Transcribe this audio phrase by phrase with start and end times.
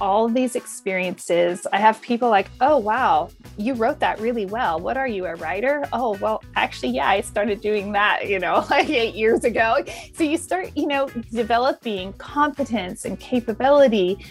[0.00, 1.66] all these experiences.
[1.72, 4.78] I have people like, oh, wow, you wrote that really well.
[4.78, 5.88] What are you, a writer?
[5.92, 9.78] Oh, well, actually, yeah, I started doing that, you know, like eight years ago.
[10.14, 14.24] So you start, you know, developing competence and capability.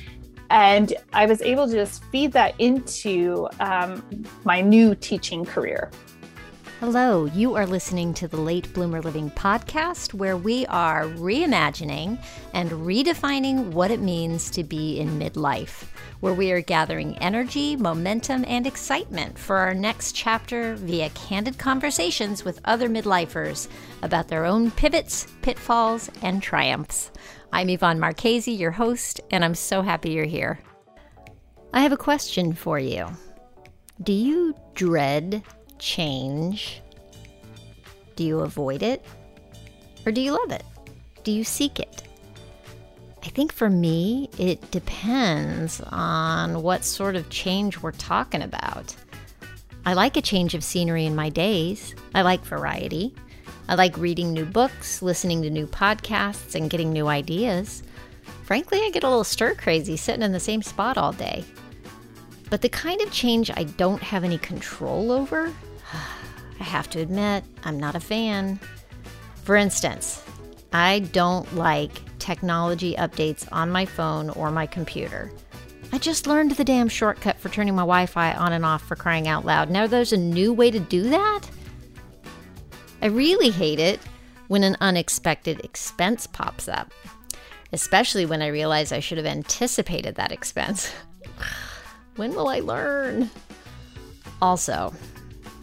[0.49, 4.03] And I was able to just feed that into um,
[4.43, 5.89] my new teaching career.
[6.81, 12.21] Hello, you are listening to the Late Bloomer Living podcast, where we are reimagining
[12.53, 15.85] and redefining what it means to be in midlife,
[16.19, 22.43] where we are gathering energy, momentum, and excitement for our next chapter via candid conversations
[22.43, 23.69] with other midlifers
[24.01, 27.09] about their own pivots, pitfalls, and triumphs.
[27.53, 30.59] I'm Yvonne Marchese, your host, and I'm so happy you're here.
[31.73, 33.07] I have a question for you.
[34.03, 35.41] Do you dread
[35.79, 36.81] change?
[38.15, 39.05] Do you avoid it?
[40.05, 40.63] Or do you love it?
[41.23, 42.03] Do you seek it?
[43.23, 48.95] I think for me, it depends on what sort of change we're talking about.
[49.85, 51.95] I like a change of scenery in my days.
[52.13, 53.15] I like variety.
[53.67, 57.81] I like reading new books, listening to new podcasts, and getting new ideas.
[58.43, 61.43] Frankly, I get a little stir crazy sitting in the same spot all day.
[62.49, 65.53] But the kind of change I don't have any control over
[66.59, 68.59] I have to admit, I'm not a fan.
[69.43, 70.23] For instance,
[70.71, 75.31] I don't like technology updates on my phone or my computer.
[75.91, 78.95] I just learned the damn shortcut for turning my Wi Fi on and off for
[78.95, 79.69] crying out loud.
[79.69, 81.41] Now there's a new way to do that?
[83.01, 83.99] I really hate it
[84.47, 86.91] when an unexpected expense pops up,
[87.71, 90.91] especially when I realize I should have anticipated that expense.
[92.15, 93.29] when will I learn?
[94.41, 94.93] Also,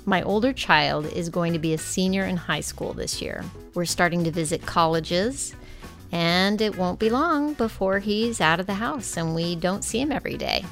[0.04, 3.44] my older child is going to be a senior in high school this year.
[3.74, 5.54] We're starting to visit colleges,
[6.10, 10.00] and it won't be long before he's out of the house and we don't see
[10.00, 10.64] him every day.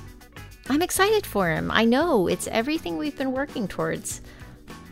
[0.69, 1.71] I'm excited for him.
[1.71, 4.21] I know it's everything we've been working towards,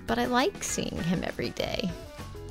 [0.07, 1.91] but I like seeing him every day.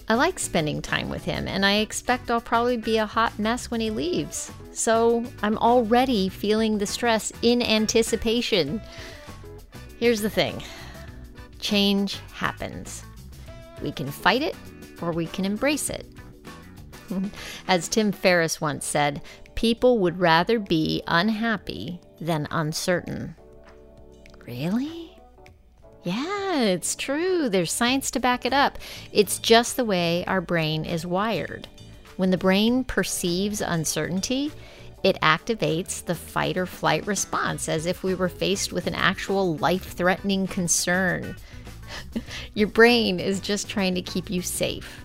[0.09, 3.69] I like spending time with him, and I expect I'll probably be a hot mess
[3.69, 4.51] when he leaves.
[4.72, 8.81] So I'm already feeling the stress in anticipation.
[10.00, 10.63] Here's the thing
[11.59, 13.03] Change happens.
[13.81, 14.56] We can fight it
[15.01, 16.06] or we can embrace it.
[17.67, 19.22] As Tim Ferriss once said,
[19.56, 23.35] people would rather be unhappy than uncertain.
[24.46, 25.06] Really?
[26.07, 27.50] Yeah, it's true.
[27.50, 28.79] There's science to back it up.
[29.12, 31.68] It's just the way our brain is wired.
[32.16, 34.53] When the brain perceives uncertainty,
[35.03, 39.57] it activates the fight or flight response as if we were faced with an actual
[39.57, 41.35] life threatening concern.
[42.53, 45.03] your brain is just trying to keep you safe.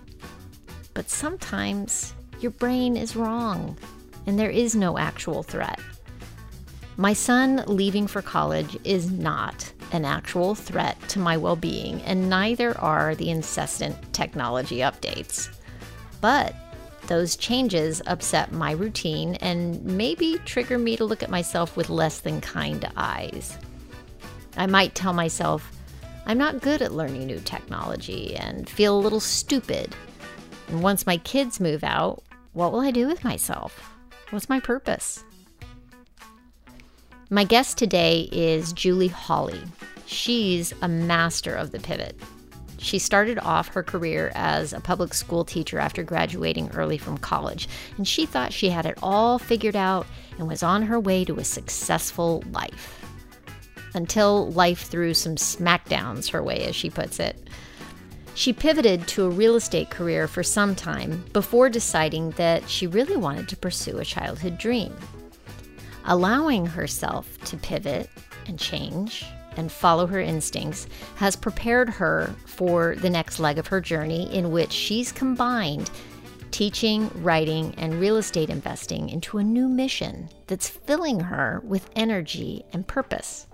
[0.95, 3.77] But sometimes your brain is wrong
[4.29, 5.81] and there is no actual threat.
[7.03, 12.31] My son leaving for college is not an actual threat to my well being, and
[12.31, 15.49] neither are the incessant technology updates.
[16.21, 16.55] But
[17.09, 22.21] those changes upset my routine and maybe trigger me to look at myself with less
[22.21, 23.59] than kind eyes.
[24.57, 25.73] I might tell myself,
[26.25, 29.93] I'm not good at learning new technology and feel a little stupid.
[30.69, 33.93] And once my kids move out, what will I do with myself?
[34.31, 35.25] What's my purpose?
[37.33, 39.63] My guest today is Julie Hawley.
[40.05, 42.15] She's a master of the pivot.
[42.77, 47.71] She started off her career as a public school teacher after graduating early from college,
[47.97, 50.07] and she thought she had it all figured out
[50.39, 53.03] and was on her way to a successful life
[53.95, 57.49] until life threw some smackdowns her way, as she puts it.
[58.35, 63.17] She pivoted to a real estate career for some time before deciding that she really
[63.17, 64.95] wanted to pursue a childhood dream.
[66.05, 68.11] Allowing herself to pivot
[68.47, 69.25] and change
[69.57, 70.87] and follow her instincts
[71.17, 75.91] has prepared her for the next leg of her journey, in which she's combined
[76.51, 82.65] teaching, writing, and real estate investing into a new mission that's filling her with energy
[82.73, 83.47] and purpose.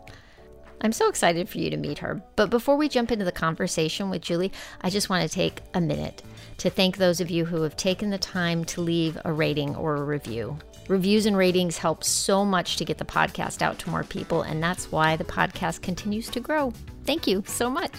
[0.81, 2.23] I'm so excited for you to meet her.
[2.37, 5.81] But before we jump into the conversation with Julie, I just want to take a
[5.81, 6.23] minute
[6.59, 9.97] to thank those of you who have taken the time to leave a rating or
[9.97, 10.59] a review.
[10.89, 14.63] Reviews and ratings help so much to get the podcast out to more people, and
[14.63, 16.73] that's why the podcast continues to grow.
[17.05, 17.93] Thank you so much.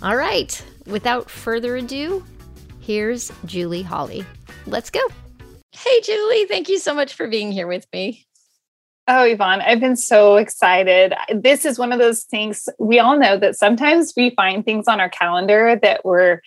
[0.00, 2.24] All right, without further ado,
[2.78, 4.24] here's Julie Holly.
[4.66, 5.00] Let's go.
[5.72, 8.24] Hey, Julie, thank you so much for being here with me.
[9.08, 11.14] Oh, Yvonne, I've been so excited.
[11.34, 15.00] This is one of those things we all know that sometimes we find things on
[15.00, 16.40] our calendar that we're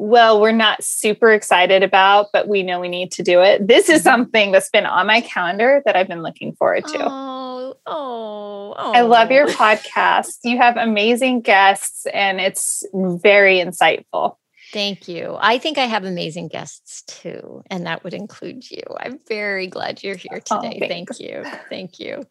[0.00, 3.68] well, we're not super excited about, but we know we need to do it.
[3.68, 4.04] This is mm-hmm.
[4.04, 6.98] something that's been on my calendar that I've been looking forward to.
[7.02, 8.92] Oh, oh, oh.
[8.92, 10.38] I love your podcast.
[10.42, 14.36] You have amazing guests and it's very insightful.
[14.72, 15.36] Thank you.
[15.40, 18.82] I think I have amazing guests too, and that would include you.
[18.98, 20.80] I'm very glad you're here oh, today.
[20.82, 21.44] Oh, thank you.
[21.68, 22.24] Thank you.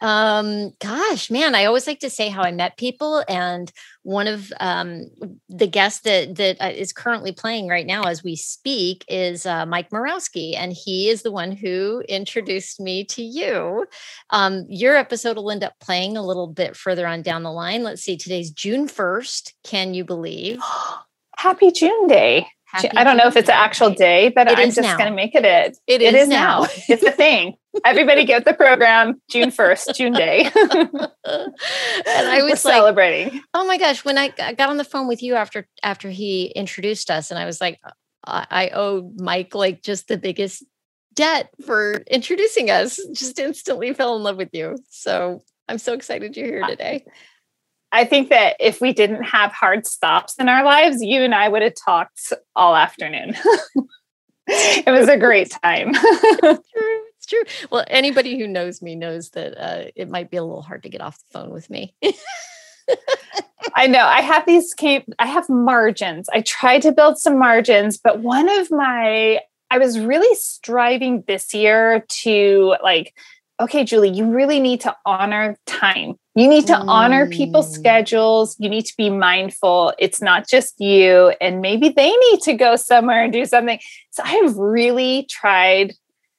[0.00, 3.70] Um, gosh, man, I always like to say how I met people, and
[4.02, 5.06] one of um,
[5.48, 9.90] the guests that that uh, currently playing right now as we speak is uh, Mike
[9.90, 13.86] Morawski, and he is the one who introduced me to you.
[14.30, 17.84] Um, your episode will end up playing a little bit further on down the line.
[17.84, 19.52] Let's see, today's June 1st.
[19.62, 20.60] Can you believe?
[21.36, 22.46] Happy June Day.
[22.64, 25.14] Happy I don't June know if it's an actual day, but I'm just going to
[25.14, 25.78] make it it.
[25.86, 26.62] It is, it is now.
[26.62, 26.68] now.
[26.88, 27.54] it's the thing.
[27.84, 30.44] Everybody get the program June 1st, June Day.
[30.54, 33.40] and I was like, celebrating.
[33.52, 37.10] Oh my gosh, when I got on the phone with you after after he introduced
[37.10, 37.80] us and I was like
[38.26, 40.64] I, I owe Mike like just the biggest
[41.14, 42.98] debt for introducing us.
[43.12, 44.76] Just instantly fell in love with you.
[44.90, 47.04] So I'm so excited you're here today.
[47.94, 51.48] I think that if we didn't have hard stops in our lives, you and I
[51.48, 53.36] would have talked all afternoon.
[54.48, 55.90] it was a great time.
[55.94, 57.00] it's true.
[57.16, 57.68] It's true.
[57.70, 60.88] Well, anybody who knows me knows that uh, it might be a little hard to
[60.88, 61.94] get off the phone with me.
[63.76, 64.04] I know.
[64.04, 66.28] I have these came I have margins.
[66.32, 69.38] I tried to build some margins, but one of my
[69.70, 73.14] I was really striving this year to like
[73.60, 76.16] okay, Julie, you really need to honor time.
[76.34, 76.84] You need to mm.
[76.88, 77.78] honor people's mm.
[77.78, 78.56] schedules.
[78.58, 79.92] You need to be mindful.
[79.98, 83.78] It's not just you, and maybe they need to go somewhere and do something.
[84.10, 85.94] So I've really tried.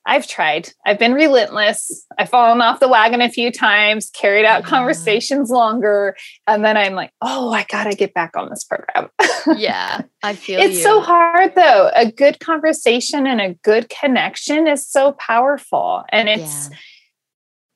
[0.07, 0.69] I've tried.
[0.85, 2.06] I've been relentless.
[2.19, 4.69] I've fallen off the wagon a few times, carried out yeah.
[4.69, 6.15] conversations longer.
[6.45, 9.09] And then I'm like, oh, I got to get back on this program.
[9.57, 10.83] yeah, I feel it's you.
[10.83, 11.89] so hard though.
[11.95, 16.03] A good conversation and a good connection is so powerful.
[16.12, 16.77] And it's, yeah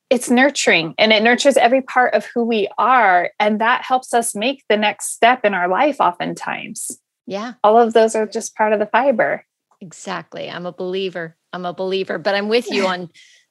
[0.10, 3.32] it's nurturing and it nurtures every part of who we are.
[3.40, 7.00] And that helps us make the next step in our life, oftentimes.
[7.28, 7.54] Yeah.
[7.64, 9.46] All of those are just part of the fiber.
[9.82, 10.50] Exactly.
[10.50, 11.38] I'm a believer.
[11.54, 13.10] I'm a believer, but I'm with you on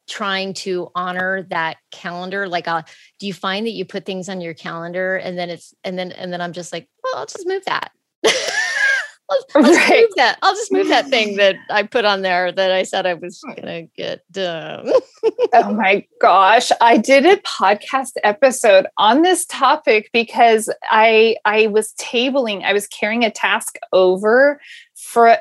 [0.09, 2.49] trying to honor that calendar.
[2.49, 2.83] Like, uh,
[3.19, 6.13] do you find that you put things on your calendar and then it's, and then,
[6.13, 7.93] and then I'm just like, well, I'll just move that.
[9.31, 9.75] I'll, I'll right.
[9.75, 10.39] just move that.
[10.43, 13.43] I'll just move that thing that I put on there that I said I was
[13.57, 14.91] gonna get done.
[15.53, 16.71] oh my gosh.
[16.81, 22.87] I did a podcast episode on this topic because I I was tabling, I was
[22.87, 24.61] carrying a task over
[24.97, 25.39] for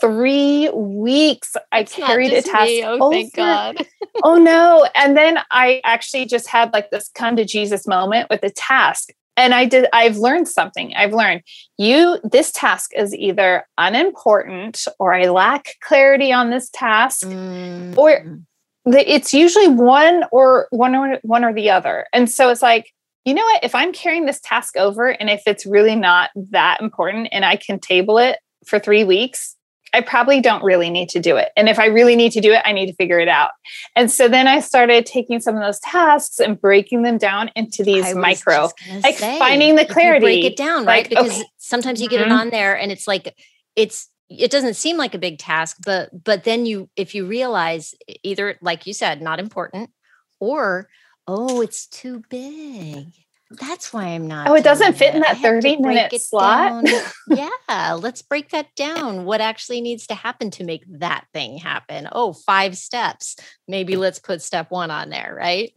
[0.00, 1.56] three weeks.
[1.72, 2.66] I it's carried a task.
[2.66, 2.84] Me.
[2.84, 3.12] Oh, over.
[3.12, 3.86] thank God.
[4.22, 4.88] oh no.
[4.94, 9.10] And then I actually just had like this come to Jesus moment with the task
[9.38, 10.92] and i did i've learned something.
[10.94, 11.42] I've learned
[11.78, 17.96] you this task is either unimportant or i lack clarity on this task mm.
[17.96, 18.38] or
[18.84, 22.06] the, it's usually one or one or one or the other.
[22.12, 22.92] And so it's like
[23.24, 23.64] you know what?
[23.64, 27.56] If i'm carrying this task over and if it's really not that important and i
[27.56, 29.56] can table it for three weeks
[29.92, 31.50] I probably don't really need to do it.
[31.56, 33.50] And if I really need to do it, I need to figure it out.
[33.96, 37.82] And so then I started taking some of those tasks and breaking them down into
[37.82, 38.70] these micro,
[39.02, 40.24] like say, finding the clarity.
[40.24, 41.02] break it down, right?
[41.04, 41.44] Like, because okay.
[41.58, 42.32] sometimes you get mm-hmm.
[42.32, 43.34] it on there and it's like,
[43.76, 47.94] it's, it doesn't seem like a big task, but, but then you, if you realize
[48.22, 49.90] either, like you said, not important
[50.38, 50.88] or,
[51.26, 53.06] oh, it's too big
[53.50, 54.48] that's why I'm not.
[54.48, 55.14] Oh, it doesn't fit it.
[55.16, 56.84] in that 30 minute slot.
[57.28, 59.24] yeah, let's break that down.
[59.24, 62.08] What actually needs to happen to make that thing happen?
[62.12, 63.36] Oh, five steps.
[63.66, 65.72] Maybe let's put step one on there, right?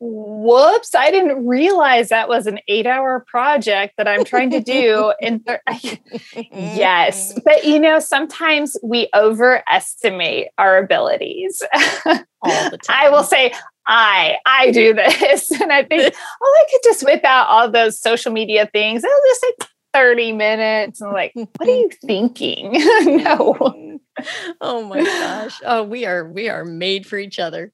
[0.00, 5.12] Whoops, I didn't realize that was an eight hour project that I'm trying to do.
[5.20, 5.98] in th-
[6.52, 11.62] yes, but you know, sometimes we overestimate our abilities.
[12.06, 12.78] All the time.
[12.88, 13.52] I will say,
[13.88, 15.50] I I do this.
[15.50, 19.02] And I think, oh, I could just whip out all those social media things.
[19.02, 21.00] It'll just take 30 minutes.
[21.00, 21.70] And like, what are mm-hmm.
[21.70, 22.72] you thinking?
[23.24, 23.98] no.
[24.60, 25.60] Oh my gosh.
[25.64, 27.72] Oh, we are we are made for each other.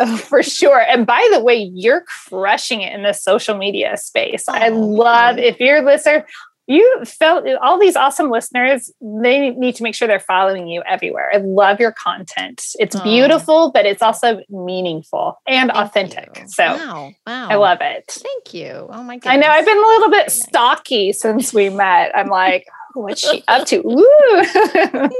[0.00, 0.80] oh, for sure.
[0.80, 4.44] And by the way, you're crushing it in the social media space.
[4.48, 6.26] Oh, I love if you're a listener,
[6.68, 11.30] you felt all these awesome listeners they need to make sure they're following you everywhere
[11.32, 13.02] i love your content it's oh.
[13.02, 16.48] beautiful but it's also meaningful and Thank authentic you.
[16.48, 17.10] so wow.
[17.26, 18.88] wow i love it Thank you.
[18.90, 19.30] Oh my god.
[19.30, 22.16] I know I've been a little bit stocky since we met.
[22.16, 22.66] I'm like,
[23.02, 23.76] what's she up to?
[23.86, 25.10] Ooh.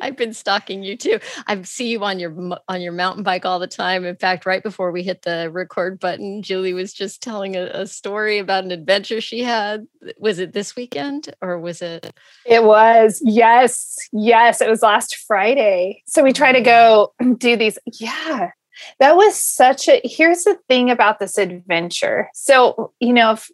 [0.00, 1.20] I've been stalking you too.
[1.46, 2.34] I see you on your
[2.68, 4.04] on your mountain bike all the time.
[4.04, 7.86] In fact, right before we hit the record button, Julie was just telling a, a
[7.86, 9.86] story about an adventure she had.
[10.18, 12.14] Was it this weekend or was it?
[12.46, 13.20] It was.
[13.24, 13.96] Yes.
[14.12, 16.02] Yes, it was last Friday.
[16.06, 17.34] So we try to go oh.
[17.38, 18.50] do these yeah.
[18.98, 22.30] That was such a here's the thing about this adventure.
[22.34, 23.50] So, you know, if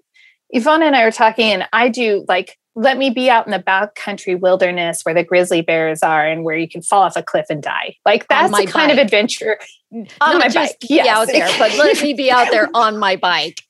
[0.51, 3.59] Yvonne and I were talking, and I do like let me be out in the
[3.59, 7.47] backcountry wilderness where the grizzly bears are and where you can fall off a cliff
[7.49, 7.97] and die.
[8.05, 9.59] Like that's the kind of adventure
[9.93, 10.77] on Not my bike.
[10.83, 11.09] Yes.
[11.09, 13.63] out there, but let me be out there on my bike.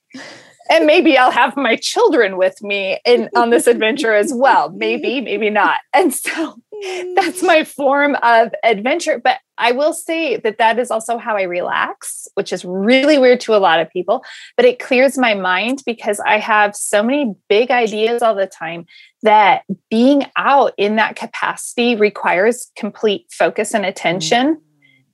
[0.70, 4.70] And maybe I'll have my children with me in on this adventure as well.
[4.70, 5.80] Maybe, maybe not.
[5.94, 6.56] And so
[7.14, 9.18] that's my form of adventure.
[9.18, 13.40] But I will say that that is also how I relax, which is really weird
[13.40, 14.25] to a lot of people,
[14.56, 18.87] but it clears my mind because I have so many big ideas all the time
[19.23, 24.56] that being out in that capacity requires complete focus and attention.
[24.56, 24.61] Mm-hmm.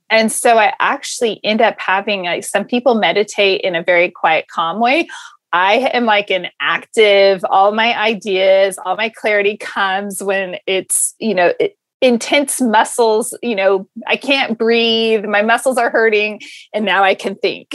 [0.09, 4.45] And so I actually end up having like some people meditate in a very quiet,
[4.47, 5.07] calm way.
[5.53, 11.35] I am like an active, all my ideas, all my clarity comes when it's, you
[11.35, 16.41] know, it, intense muscles, you know, I can't breathe, my muscles are hurting,
[16.73, 17.69] and now I can think.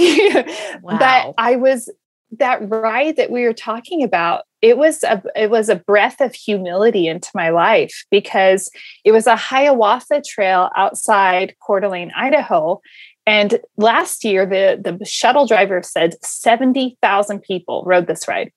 [0.83, 0.99] wow.
[0.99, 1.89] But I was
[2.33, 6.35] that ride that we were talking about it was a it was a breath of
[6.35, 8.71] humility into my life because
[9.05, 12.81] it was a hiawatha trail outside Coeur d'Alene, Idaho,
[13.29, 18.53] and last year, the, the shuttle driver said 70,000 people rode this ride.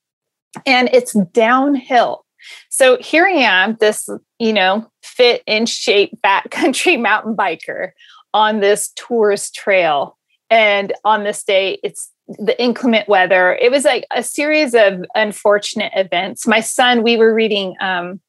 [0.66, 2.26] And it's downhill.
[2.70, 4.08] So here I am, this,
[4.40, 7.92] you know, fit in shape backcountry mountain biker
[8.34, 10.18] on this tourist trail.
[10.50, 13.54] And on this day, it's the inclement weather.
[13.62, 16.48] It was like a series of unfortunate events.
[16.48, 18.22] My son, we were reading um,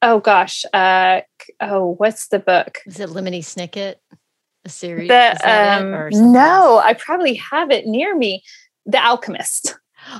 [0.00, 1.22] oh gosh, uh,
[1.60, 2.78] oh, what's the book?
[2.86, 3.96] Is it Lemony Snicket?
[4.64, 5.08] A series?
[5.08, 8.42] The, um, no, I probably have it near me.
[8.86, 9.76] The Alchemist.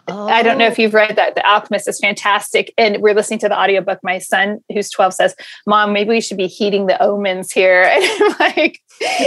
[0.09, 0.27] Oh.
[0.27, 0.83] I don't know if oh.
[0.83, 1.35] you've read that.
[1.35, 2.73] The Alchemist is fantastic.
[2.79, 4.01] And we're listening to the audiobook.
[4.03, 5.37] My son, who's 12, says,
[5.67, 7.83] Mom, maybe we should be heeding the omens here.
[7.95, 8.81] And like,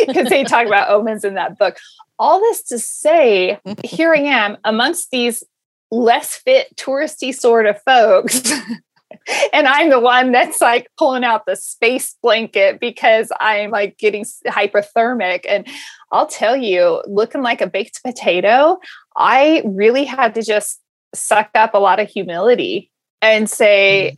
[0.07, 1.77] because they talk about omens in that book.
[2.19, 5.43] All this to say, here I am amongst these
[5.91, 8.51] less fit, touristy sort of folks
[9.53, 14.25] and I'm the one that's like pulling out the space blanket because I'm like getting
[14.45, 15.45] hypothermic.
[15.47, 15.67] And
[16.11, 18.79] I'll tell you, looking like a baked potato,
[19.15, 20.79] I really had to just
[21.13, 24.15] suck up a lot of humility and say,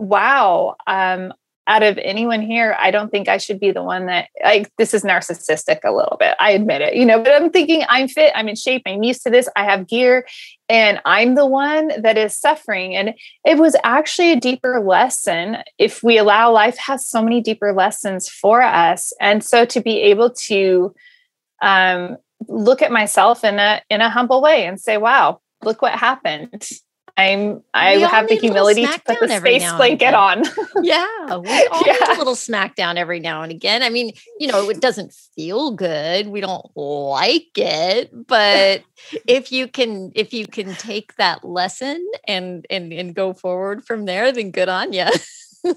[0.00, 0.08] mm-hmm.
[0.08, 1.32] wow, um,
[1.66, 4.94] out of anyone here, I don't think I should be the one that like this
[4.94, 6.34] is narcissistic a little bit.
[6.40, 9.22] I admit it, you know, but I'm thinking I'm fit, I'm in shape, I'm used
[9.22, 10.26] to this, I have gear,
[10.68, 12.96] and I'm the one that is suffering.
[12.96, 13.14] And
[13.44, 15.58] it was actually a deeper lesson.
[15.78, 19.12] If we allow life has so many deeper lessons for us.
[19.20, 20.94] And so to be able to
[21.62, 22.16] um,
[22.48, 26.68] look at myself in a in a humble way and say, wow, look what happened
[27.16, 30.44] I'm I have the humility to put the space blanket on.
[30.82, 31.92] yeah, we all yeah.
[31.92, 33.82] need a little smackdown every now and again.
[33.82, 36.28] I mean, you know, it doesn't feel good.
[36.28, 38.82] We don't like it, but
[39.26, 44.06] if you can if you can take that lesson and and and go forward from
[44.06, 45.04] there, then good on you.
[45.64, 45.76] and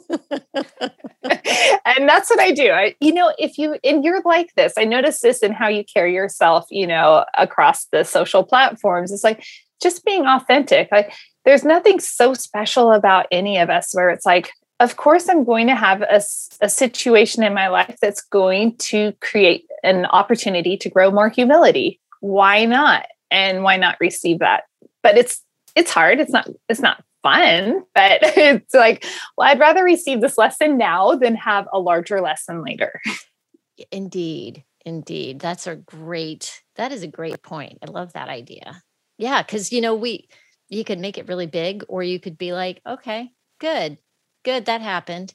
[2.10, 2.72] that's what I do.
[2.72, 5.84] I, you know, if you and you're like this, I notice this in how you
[5.84, 9.12] carry yourself, you know, across the social platforms.
[9.12, 9.46] It's like
[9.82, 10.90] just being authentic.
[10.92, 11.14] Like
[11.46, 15.68] there's nothing so special about any of us where it's like, of course, I'm going
[15.68, 16.22] to have a,
[16.62, 22.00] a situation in my life that's going to create an opportunity to grow more humility.
[22.20, 23.06] Why not?
[23.32, 24.64] And why not receive that?
[25.02, 25.42] But it's
[25.76, 26.20] it's hard.
[26.20, 29.06] It's not it's not fun, but it's like,
[29.38, 33.02] well, I'd rather receive this lesson now than have a larger lesson later.
[33.92, 34.64] Indeed.
[34.86, 35.40] Indeed.
[35.40, 37.80] That's a great, that is a great point.
[37.82, 38.84] I love that idea.
[39.18, 40.28] Yeah, because you know, we
[40.70, 43.98] you could make it really big, or you could be like, okay, good,
[44.44, 45.34] good, that happened.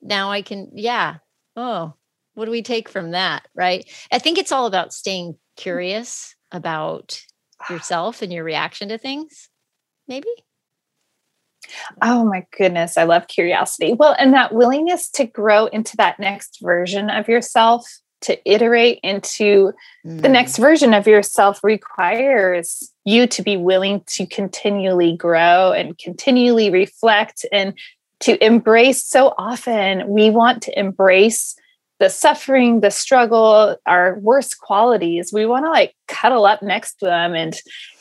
[0.00, 1.16] Now I can, yeah.
[1.56, 1.94] Oh,
[2.34, 3.46] what do we take from that?
[3.54, 3.88] Right.
[4.12, 7.20] I think it's all about staying curious about
[7.68, 9.48] yourself and your reaction to things,
[10.06, 10.28] maybe.
[12.00, 13.92] Oh my goodness, I love curiosity.
[13.92, 17.86] Well, and that willingness to grow into that next version of yourself
[18.20, 19.72] to iterate into
[20.06, 20.22] mm.
[20.22, 26.70] the next version of yourself requires you to be willing to continually grow and continually
[26.70, 27.72] reflect and
[28.20, 29.02] to embrace.
[29.04, 31.56] So often we want to embrace
[32.00, 37.06] the suffering, the struggle, our worst qualities, we want to like cuddle up next to
[37.06, 37.54] them and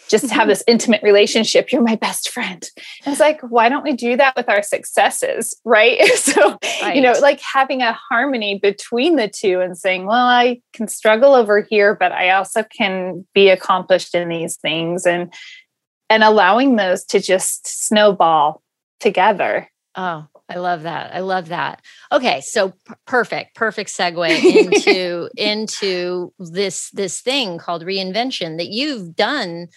[0.08, 0.50] just have mm-hmm.
[0.50, 1.72] this intimate relationship.
[1.72, 2.70] You're my best friend.
[3.06, 5.56] And it's like, why don't we do that with our successes?
[5.68, 6.02] Right.
[6.16, 6.96] so, right.
[6.96, 11.34] you know, like having a harmony between the two and saying, well, I can struggle
[11.34, 15.34] over here, but I also can be accomplished in these things and
[16.10, 18.62] and allowing those to just snowball
[19.00, 19.70] together.
[19.96, 21.14] Oh, I love that.
[21.14, 21.82] I love that.
[22.12, 29.16] Okay, so p- perfect, perfect segue into into this this thing called reinvention that you've
[29.16, 29.68] done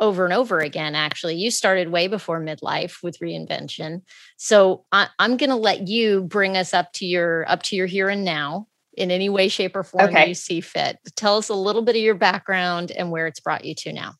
[0.00, 4.02] over and over again actually you started way before midlife with reinvention
[4.36, 7.86] so I, am going to let you bring us up to your up to your
[7.86, 10.28] here and now in any way shape or form okay.
[10.28, 13.64] you see fit tell us a little bit of your background and where it's brought
[13.64, 14.14] you to now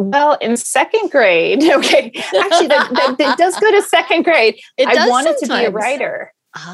[0.00, 4.56] well, in second grade, okay, actually, that, that, that does go to second grade.
[4.78, 5.40] I wanted sometimes.
[5.40, 6.32] to be a writer.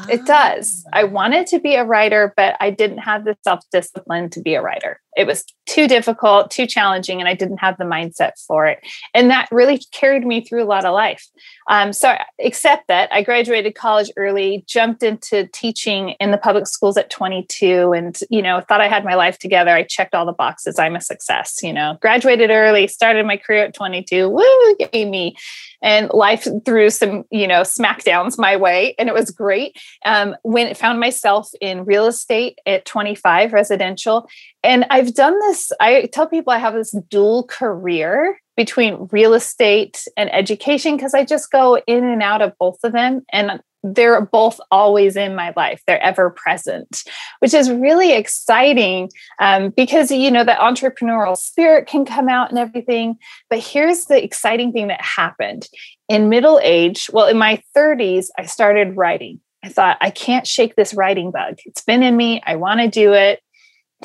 [0.09, 0.85] It does.
[0.93, 1.07] I ah.
[1.07, 4.61] wanted to be a writer, but I didn't have the self discipline to be a
[4.61, 8.79] writer it was too difficult, too challenging, and I didn't have the mindset for it.
[9.13, 11.25] And that really carried me through a lot of life.
[11.69, 16.97] Um, so, except that I graduated college early, jumped into teaching in the public schools
[16.97, 19.71] at 22, and you know thought I had my life together.
[19.71, 20.77] I checked all the boxes.
[20.77, 21.63] I'm a success.
[21.63, 24.29] You know, graduated early, started my career at 22.
[24.29, 25.35] Woo, yay me!
[25.81, 29.77] And life threw some you know smackdowns my way, and it was great.
[30.05, 34.27] Um, when found myself in real estate at 25, residential,
[34.65, 40.07] and I've done this, I tell people I have this dual career between real estate
[40.17, 43.25] and education because I just go in and out of both of them.
[43.31, 45.81] And they're both always in my life.
[45.85, 47.03] They're ever present,
[47.39, 52.57] which is really exciting um, because, you know, the entrepreneurial spirit can come out and
[52.57, 53.17] everything.
[53.49, 55.67] But here's the exciting thing that happened
[56.09, 57.09] in middle age.
[57.13, 59.39] Well, in my 30s, I started writing.
[59.63, 61.57] I thought, I can't shake this writing bug.
[61.65, 62.41] It's been in me.
[62.45, 63.39] I want to do it.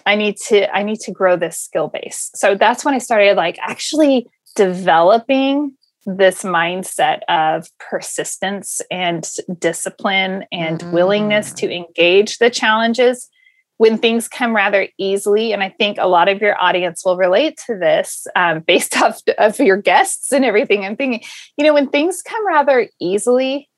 [0.07, 2.31] I need to I need to grow this skill base.
[2.35, 5.73] So that's when I started like actually developing
[6.07, 9.29] this mindset of persistence and
[9.59, 10.93] discipline and mm-hmm.
[10.93, 13.29] willingness to engage the challenges
[13.77, 17.59] when things come rather easily and i think a lot of your audience will relate
[17.67, 21.23] to this um, based off of your guests and everything i'm thinking
[21.57, 23.69] you know when things come rather easily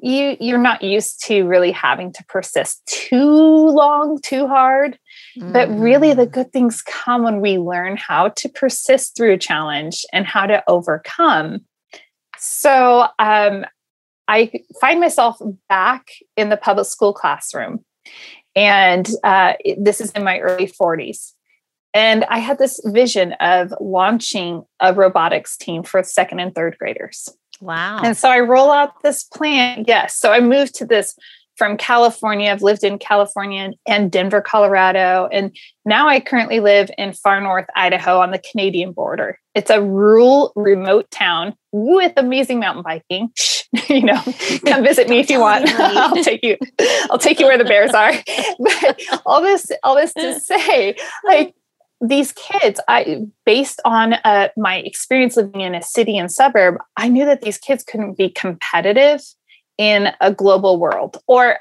[0.00, 4.98] you you're not used to really having to persist too long too hard
[5.40, 6.32] but really the mm.
[6.32, 10.62] good things come when we learn how to persist through a challenge and how to
[10.68, 11.60] overcome
[12.36, 13.64] so um,
[14.26, 17.84] i find myself back in the public school classroom
[18.56, 21.32] and uh, this is in my early 40s
[21.94, 27.28] and i had this vision of launching a robotics team for second and third graders
[27.60, 28.00] Wow.
[28.04, 29.84] And so I roll out this plan.
[29.86, 30.14] Yes.
[30.16, 31.16] So I moved to this
[31.58, 32.50] from California.
[32.50, 35.28] I've lived in California and Denver, Colorado.
[35.30, 39.38] And now I currently live in far north Idaho on the Canadian border.
[39.54, 43.32] It's a rural, remote town with amazing mountain biking.
[43.88, 44.22] you know,
[44.64, 45.68] come visit me if you want.
[45.78, 46.56] I'll take you,
[47.10, 48.12] I'll take you where the bears are.
[48.58, 51.54] But all this, all this to say, like
[52.00, 57.08] these kids i based on uh, my experience living in a city and suburb i
[57.08, 59.20] knew that these kids couldn't be competitive
[59.78, 61.58] in a global world or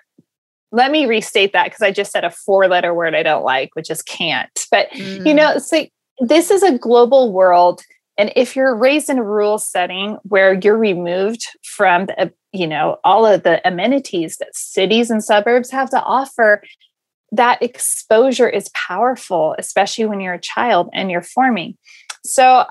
[0.72, 3.70] let me restate that because i just said a four letter word i don't like
[3.74, 5.26] which is can't but mm.
[5.26, 5.86] you know so
[6.20, 7.82] this is a global world
[8.18, 12.98] and if you're raised in a rural setting where you're removed from the you know
[13.04, 16.62] all of the amenities that cities and suburbs have to offer
[17.32, 21.78] that exposure is powerful, especially when you're a child and you're forming.
[22.24, 22.66] So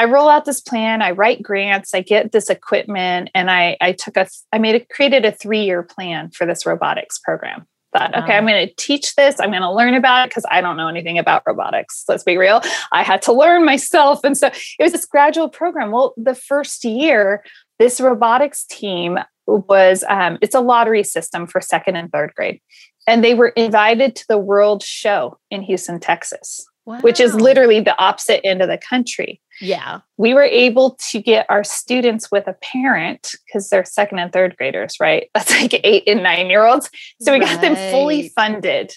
[0.00, 3.92] I roll out this plan, I write grants, I get this equipment, and I, I
[3.92, 7.66] took a, I made a, created a three year plan for this robotics program.
[7.92, 8.22] Thought, wow.
[8.22, 9.38] okay, I'm going to teach this.
[9.38, 12.04] I'm going to learn about it because I don't know anything about robotics.
[12.08, 12.62] Let's be real.
[12.92, 14.24] I had to learn myself.
[14.24, 15.90] And so it was this gradual program.
[15.90, 17.44] Well, the first year,
[17.78, 22.60] this robotics team was, um, it's a lottery system for second and third grade
[23.06, 27.00] and they were invited to the World Show in Houston, Texas, wow.
[27.00, 29.40] which is literally the opposite end of the country.
[29.60, 30.00] Yeah.
[30.16, 34.56] We were able to get our students with a parent because they're second and third
[34.56, 35.28] graders, right?
[35.34, 36.90] That's like eight and nine year olds.
[37.20, 37.48] So we right.
[37.48, 38.94] got them fully funded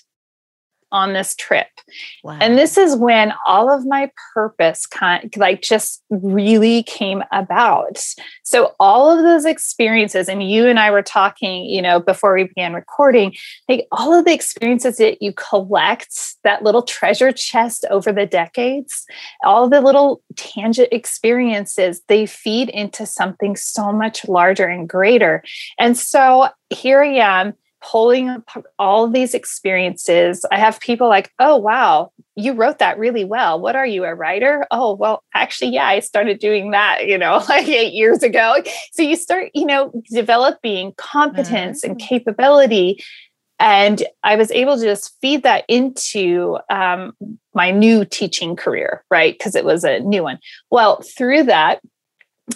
[0.94, 1.68] on this trip.
[2.24, 2.38] Wow.
[2.40, 7.98] And this is when all of my purpose kind of like just really came about.
[8.44, 12.44] So all of those experiences and you and I were talking, you know, before we
[12.46, 13.34] began recording,
[13.68, 19.06] like all of the experiences that you collect, that little treasure chest over the decades,
[19.44, 25.44] all the little tangent experiences, they feed into something so much larger and greater.
[25.80, 27.54] And so here I am
[27.84, 28.44] pulling
[28.80, 30.46] all these experiences.
[30.52, 33.60] I have people like, oh, wow, you wrote that really well.
[33.60, 34.66] What are you, a writer?
[34.72, 38.56] Oh, well, actually, yeah, I started doing that, you know, like eight years ago.
[38.94, 41.92] So you start, you know, developing competence mm-hmm.
[41.92, 43.04] and capability.
[43.60, 47.14] And I was able to just feed that into um,
[47.54, 49.38] my new teaching career, right?
[49.38, 50.40] Because it was a new one.
[50.72, 51.82] Well, through that,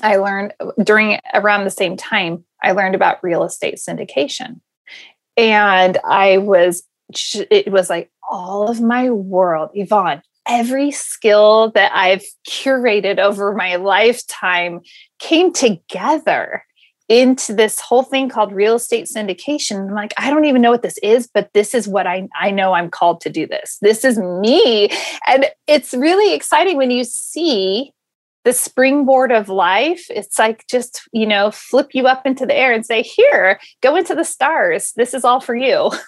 [0.01, 4.59] I learned during around the same time, I learned about real estate syndication.
[5.37, 6.83] And I was,
[7.31, 13.75] it was like all of my world, Yvonne, every skill that I've curated over my
[13.75, 14.81] lifetime
[15.19, 16.63] came together
[17.09, 19.87] into this whole thing called real estate syndication.
[19.87, 22.51] I'm like, I don't even know what this is, but this is what I, I
[22.51, 23.77] know I'm called to do this.
[23.81, 24.89] This is me.
[25.25, 27.93] And it's really exciting when you see
[28.47, 32.71] the springboard of life it's like just you know flip you up into the air
[32.71, 34.93] and say here go into the stars.
[34.93, 35.91] This is all for you.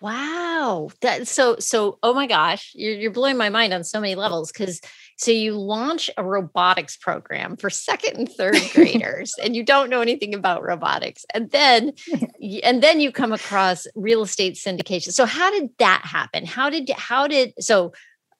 [0.00, 0.88] Wow.
[1.02, 4.50] That so so oh my gosh you're, you're blowing my mind on so many levels
[4.50, 4.80] because
[5.16, 10.00] so you launch a robotics program for second and third graders and you don't know
[10.00, 11.92] anything about robotics and then
[12.64, 15.12] and then you come across real estate syndication.
[15.12, 16.46] So how did that happen?
[16.46, 17.92] How did how did so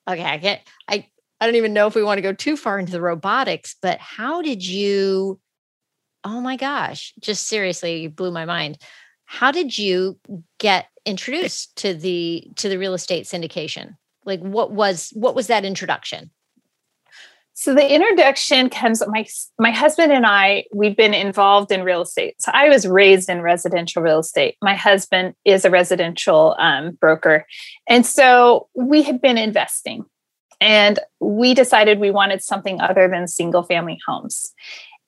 [0.05, 1.07] okay i can't i
[1.43, 3.99] I don't even know if we want to go too far into the robotics, but
[3.99, 5.41] how did you?
[6.23, 8.77] Oh my gosh, just seriously, you blew my mind.
[9.25, 10.17] How did you
[10.57, 13.97] get introduced to the to the real estate syndication?
[14.23, 16.31] Like what was what was that introduction?
[17.51, 19.25] So the introduction comes my
[19.59, 22.41] my husband and I we've been involved in real estate.
[22.41, 24.55] So I was raised in residential real estate.
[24.61, 27.45] My husband is a residential um, broker,
[27.89, 30.05] and so we had been investing.
[30.63, 34.53] And we decided we wanted something other than single family homes.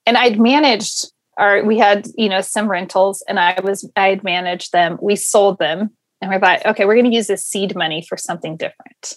[0.04, 4.22] And I'd managed our, we had, you know, some rentals and I was, I had
[4.22, 4.98] managed them.
[5.00, 8.18] We sold them and we thought, okay, we're going to use this seed money for
[8.18, 9.14] something different.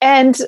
[0.00, 0.40] And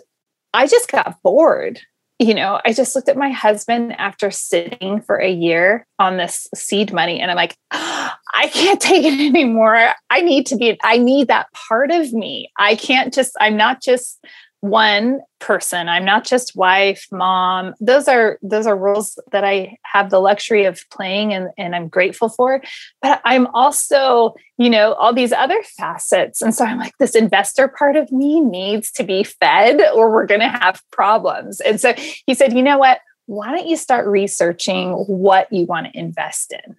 [0.55, 1.81] I just got bored.
[2.19, 6.49] You know, I just looked at my husband after sitting for a year on this
[6.55, 9.91] seed money and I'm like, oh, I can't take it anymore.
[10.09, 12.51] I need to be, I need that part of me.
[12.59, 14.25] I can't just, I'm not just
[14.69, 15.89] one person.
[15.89, 17.75] I'm not just wife mom.
[17.81, 21.89] Those are those are roles that i have the luxury of playing and, and i'm
[21.89, 22.63] grateful for.
[23.03, 26.43] But i'm also you know all these other facets.
[26.43, 30.27] And so i'm like this investor part of me needs to be fed or we're
[30.27, 31.61] going to have problems.
[31.61, 31.95] And so
[32.27, 33.01] he said you know what?
[33.27, 36.77] Why don't you start researching what you want to invest in?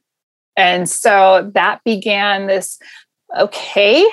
[0.55, 2.79] And so that began this
[3.37, 4.07] okay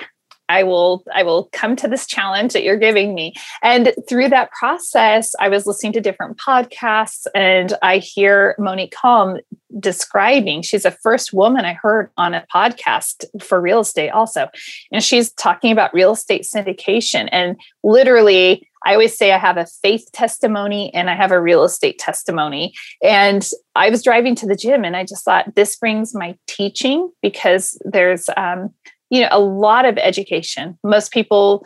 [0.54, 3.34] I will I will come to this challenge that you're giving me.
[3.60, 9.40] And through that process, I was listening to different podcasts and I hear Monick Halm
[9.80, 14.48] describing she's the first woman I heard on a podcast for real estate also.
[14.92, 19.66] And she's talking about real estate syndication and literally I always say I have a
[19.66, 22.74] faith testimony and I have a real estate testimony.
[23.02, 23.42] And
[23.74, 27.78] I was driving to the gym and I just thought this brings my teaching because
[27.86, 28.74] there's um,
[29.14, 31.64] you know a lot of education most people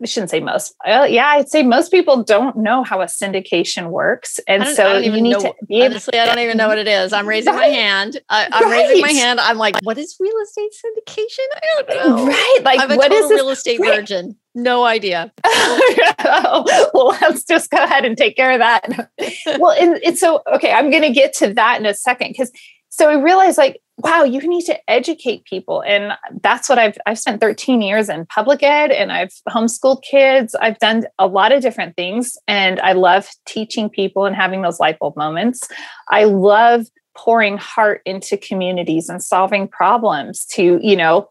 [0.00, 0.74] I shouldn't say most.
[0.86, 5.32] Yeah, I'd say most people don't know how a syndication works, and so you need
[5.32, 6.18] know, to be honestly.
[6.18, 7.12] I don't even know what it is.
[7.12, 7.70] I'm raising right.
[7.70, 8.20] my hand.
[8.28, 8.88] I, am right.
[8.88, 9.40] raising my hand.
[9.40, 11.46] I'm like, what is real estate syndication?
[11.54, 12.26] I don't know.
[12.26, 12.60] Right?
[12.64, 13.96] Like, I'm a what is real estate right.
[13.96, 14.36] virgin?
[14.54, 15.32] No idea.
[15.44, 19.10] well, let's just go ahead and take care of that.
[19.58, 22.52] well, and, and so okay, I'm going to get to that in a second because
[22.92, 25.82] so I realized like wow you need to educate people.
[25.82, 30.54] And that's what i've i've spent 13 years in public ed and i've homeschooled kids.
[30.60, 34.78] I've done a lot of different things and i love teaching people and having those
[34.78, 35.68] light bulb moments.
[36.10, 41.28] I love pouring heart into communities and solving problems to you know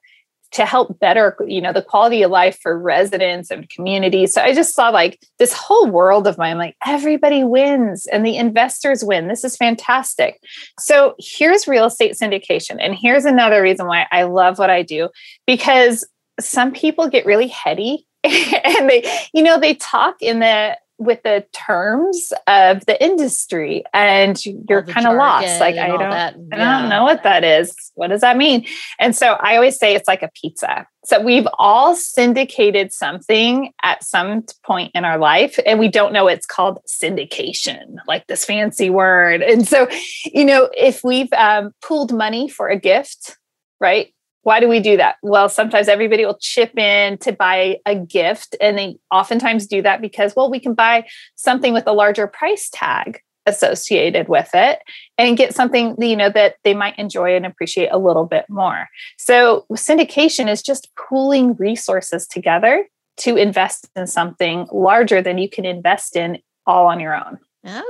[0.52, 4.34] to help better you know the quality of life for residents and communities.
[4.34, 8.38] So i just saw like this whole world of mine like everybody wins and the
[8.38, 9.28] investors win.
[9.28, 10.40] This is fantastic.
[10.80, 15.10] So here's real estate syndication and here's another reason why i love what i do
[15.48, 16.08] because
[16.40, 21.44] some people get really heady and they you know they talk in the with the
[21.52, 26.32] terms of the industry and you're kind of lost like i don't yeah.
[26.52, 27.76] i don't know what that is.
[27.96, 28.66] What does that mean?
[29.00, 30.86] And so i always say it's like a pizza.
[31.04, 36.28] So we've all syndicated something at some point in our life and we don't know
[36.28, 39.42] it's called syndication like this fancy word.
[39.42, 39.88] And so
[40.26, 43.38] you know if we've um, pooled money for a gift
[43.80, 45.18] right why do we do that?
[45.22, 50.02] Well, sometimes everybody will chip in to buy a gift, and they oftentimes do that
[50.02, 53.22] because, well, we can buy something with a larger price tag.
[53.48, 54.78] associated with it
[55.18, 58.88] and get something you know that they might enjoy and appreciate a little bit more
[59.18, 62.86] so syndication is just pooling resources together
[63.18, 67.40] to invest in something larger than you can invest in all on your own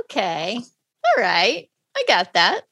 [0.00, 0.58] okay
[1.04, 2.62] all right i got that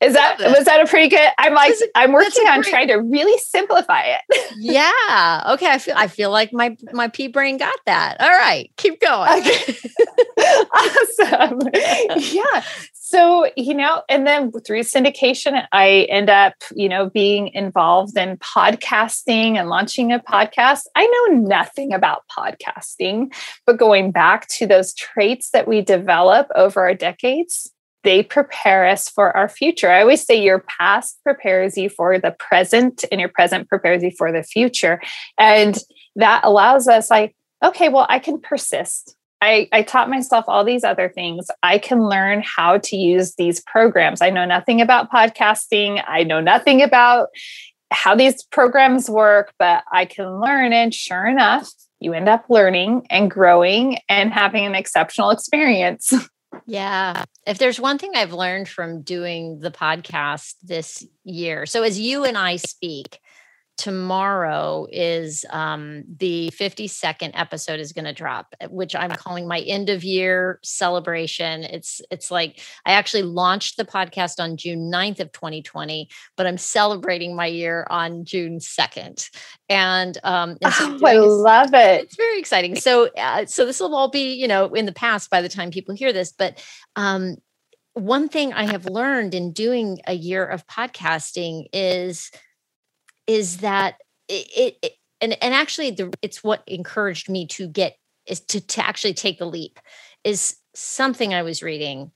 [0.00, 1.28] is that was that a pretty good?
[1.38, 4.20] I'm like I'm working on great, trying to really simplify it.
[4.56, 5.52] yeah.
[5.54, 5.66] Okay.
[5.66, 8.20] I feel I feel like my my pea brain got that.
[8.20, 9.40] All right, keep going.
[9.40, 9.76] Okay.
[10.74, 11.60] awesome.
[12.32, 12.62] yeah.
[12.92, 18.36] So you know, and then through syndication, I end up you know being involved in
[18.36, 20.82] podcasting and launching a podcast.
[20.94, 23.34] I know nothing about podcasting,
[23.66, 27.72] but going back to those traits that we develop over our decades
[28.04, 29.90] they prepare us for our future.
[29.90, 34.12] I always say your past prepares you for the present, and your present prepares you
[34.16, 35.00] for the future.
[35.38, 35.76] And
[36.16, 37.34] that allows us, like,
[37.64, 39.16] okay, well, I can persist.
[39.40, 41.46] I, I taught myself all these other things.
[41.62, 44.20] I can learn how to use these programs.
[44.20, 46.02] I know nothing about podcasting.
[46.06, 47.28] I know nothing about
[47.90, 50.72] how these programs work, but I can learn.
[50.72, 56.12] And sure enough, you end up learning and growing and having an exceptional experience.
[56.66, 57.24] Yeah.
[57.46, 62.24] If there's one thing I've learned from doing the podcast this year, so as you
[62.24, 63.18] and I speak,
[63.78, 69.60] tomorrow is um, the 52nd episode is going to drop eh, which i'm calling my
[69.60, 71.62] end of year celebration.
[71.62, 76.58] It's it's like i actually launched the podcast on june 9th of 2020 but i'm
[76.58, 79.30] celebrating my year on june 2nd
[79.68, 82.02] and um and so oh, i love it.
[82.02, 82.76] it's very exciting.
[82.76, 85.70] So uh, so this will all be you know in the past by the time
[85.70, 86.62] people hear this but
[86.96, 87.36] um
[87.94, 92.30] one thing i have learned in doing a year of podcasting is
[93.28, 93.96] is that
[94.28, 98.84] it, it, and and actually the it's what encouraged me to get is to to
[98.84, 99.78] actually take the leap
[100.24, 102.10] is something I was reading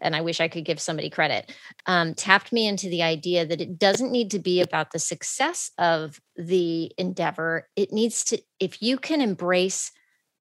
[0.00, 1.52] and I wish I could give somebody credit,
[1.86, 5.70] um, tapped me into the idea that it doesn't need to be about the success
[5.78, 7.68] of the endeavor.
[7.76, 9.92] It needs to, if you can embrace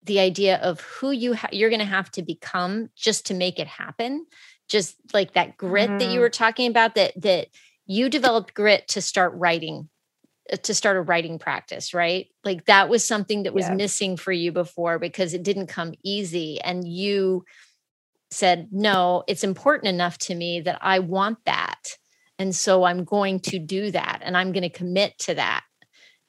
[0.04, 3.60] the idea of who you ha- you're going to have to become just to make
[3.60, 4.26] it happen,
[4.68, 6.00] just like that grit mm.
[6.00, 6.22] that you mm-hmm.
[6.22, 7.48] were talking about, that that
[7.86, 9.90] you developed grit to start writing
[10.64, 12.28] to start a writing practice, right?
[12.44, 13.76] Like that was something that was yeah.
[13.76, 16.62] missing for you before because it didn't come easy.
[16.62, 17.46] And you
[18.32, 21.98] said, no, it's important enough to me that I want that.
[22.40, 25.64] And so I'm going to do that and I'm going to commit to that.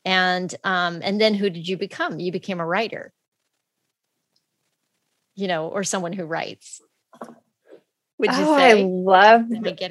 [0.05, 2.19] And um, and then who did you become?
[2.19, 3.13] You became a writer,
[5.35, 6.81] you know, or someone who writes.
[8.19, 8.81] Would you oh, say?
[8.81, 9.43] I love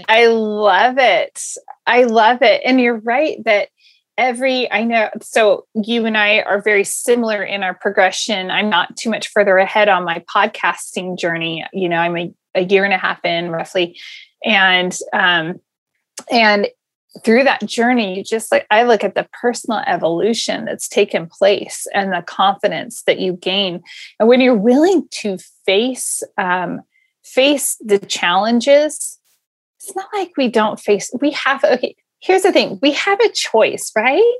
[0.09, 1.41] I love it.
[1.85, 2.61] I love it.
[2.65, 3.69] And you're right that
[4.17, 8.49] every i know so you and i are very similar in our progression.
[8.49, 11.65] I'm not too much further ahead on my podcasting journey.
[11.71, 13.97] You know i'm a, a year and a half in roughly.
[14.43, 15.59] And um
[16.31, 16.67] and
[17.23, 21.87] through that journey you just like i look at the personal evolution that's taken place
[21.93, 23.81] and the confidence that you gain.
[24.19, 26.81] And when you're willing to face um
[27.23, 29.19] face the challenges
[29.79, 33.29] it's not like we don't face we have okay here's the thing we have a
[33.29, 34.33] choice right?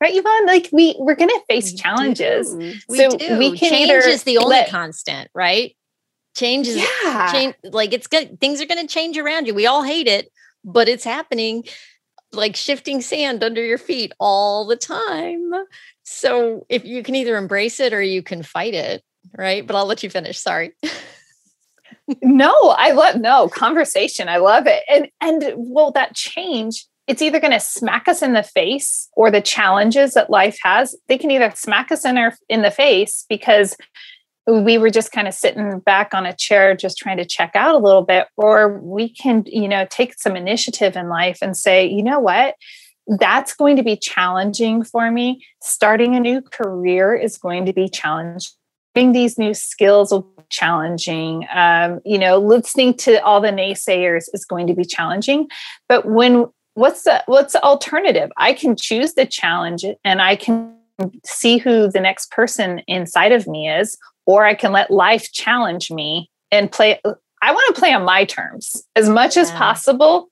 [0.00, 0.46] Right yvonne?
[0.46, 2.54] Like we we're going to face we challenges.
[2.54, 2.74] do.
[2.88, 3.38] we so do.
[3.38, 5.74] we can change is the only let, constant right?
[6.36, 7.32] Change is yeah.
[7.32, 9.54] change like it's good things are going to change around you.
[9.54, 10.30] We all hate it
[10.64, 11.64] but it's happening
[12.32, 15.52] like shifting sand under your feet all the time.
[16.02, 19.02] So if you can either embrace it or you can fight it
[19.36, 19.66] right?
[19.66, 20.72] But i'll let you finish sorry.
[22.22, 24.84] No i love no conversation i love it.
[24.88, 29.30] And and well that change it's either going to smack us in the face or
[29.30, 33.24] the challenges that life has they can either smack us in our in the face
[33.28, 33.76] because
[34.46, 37.74] we were just kind of sitting back on a chair just trying to check out
[37.74, 41.86] a little bit or we can you know take some initiative in life and say
[41.86, 42.54] you know what?
[43.08, 45.44] That's going to be challenging for me.
[45.62, 48.50] Starting a new career is going to be challenging.
[48.94, 51.46] These new skills will be challenging.
[51.52, 55.48] Um, you know listening to all the naysayers is going to be challenging.
[55.88, 60.72] But when what's the what's the alternative i can choose the challenge and i can
[61.24, 65.90] see who the next person inside of me is or i can let life challenge
[65.90, 67.00] me and play
[67.42, 69.42] i want to play on my terms as much yeah.
[69.42, 70.28] as possible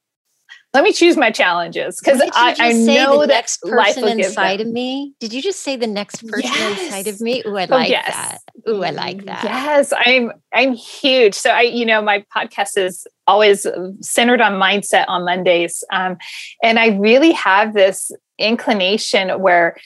[0.74, 5.14] let me choose my challenges because I, I know the next person inside of me.
[5.20, 6.82] Did you just say the next person yes.
[6.82, 7.42] inside of me?
[7.46, 8.08] Ooh, I oh, like oh, yes.
[8.08, 8.40] that.
[8.68, 9.44] Ooh, I like that.
[9.44, 11.34] Yes, I'm I'm huge.
[11.34, 13.66] So I, you know, my podcast is always
[14.00, 16.16] centered on mindset on Mondays, um,
[16.62, 19.76] and I really have this inclination where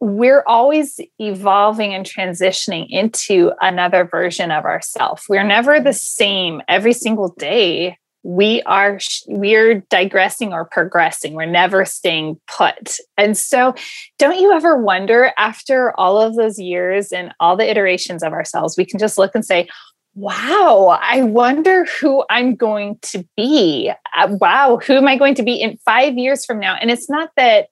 [0.00, 5.24] we're always evolving and transitioning into another version of ourselves.
[5.28, 7.98] We're never the same every single day.
[8.24, 11.34] We are we're digressing or progressing.
[11.34, 12.96] We're never staying put.
[13.16, 13.74] And so
[14.18, 18.76] don't you ever wonder after all of those years and all the iterations of ourselves,
[18.76, 19.68] we can just look and say,
[20.14, 23.92] wow, I wonder who I'm going to be.
[24.16, 26.76] Uh, wow, who am I going to be in five years from now?
[26.80, 27.68] And it's not that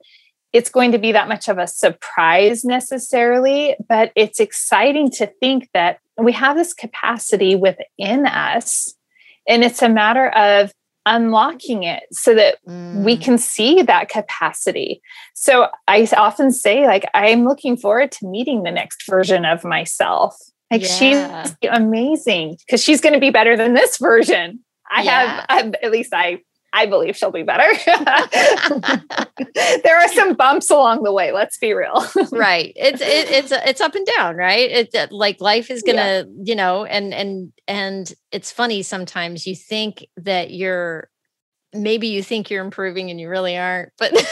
[0.52, 5.68] it's going to be that much of a surprise necessarily, but it's exciting to think
[5.72, 8.94] that we have this capacity within us.
[9.48, 10.72] And it's a matter of
[11.04, 13.02] unlocking it so that mm.
[13.04, 15.02] we can see that capacity.
[15.34, 20.36] So I often say, like, I'm looking forward to meeting the next version of myself.
[20.70, 21.44] Like, yeah.
[21.44, 24.60] she's amazing because she's going to be better than this version.
[24.90, 25.44] I yeah.
[25.48, 26.40] have, at least I
[26.72, 27.70] I believe she'll be better.
[29.84, 31.32] there are some bumps along the way.
[31.32, 32.06] Let's be real.
[32.32, 32.72] right.
[32.76, 34.88] It's it, it's it's up and down, right?
[34.94, 36.42] Uh, like life is gonna, yeah.
[36.42, 41.10] you know, and and and it's funny sometimes you think that you're
[41.74, 44.12] maybe you think you're improving and you really aren't, but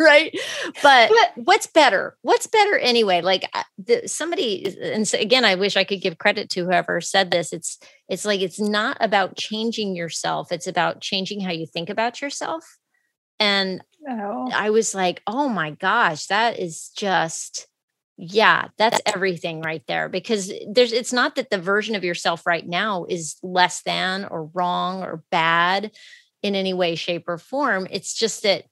[0.04, 0.34] right?
[0.82, 2.16] But, but, what's better?
[2.22, 3.20] What's better anyway?
[3.20, 7.00] Like uh, the, somebody and so again i wish i could give credit to whoever
[7.00, 7.52] said this.
[7.52, 10.52] It's it's like it's not about changing yourself.
[10.52, 12.64] It's about changing how you think about yourself.
[13.38, 14.50] And oh.
[14.54, 17.66] i was like oh my gosh that is just
[18.16, 20.08] yeah that's everything right there.
[20.08, 24.46] Because there's it's not that the version of yourself right now is less than or
[24.54, 25.90] wrong or bad
[26.42, 27.86] in any way shape or form.
[27.90, 28.64] It's just that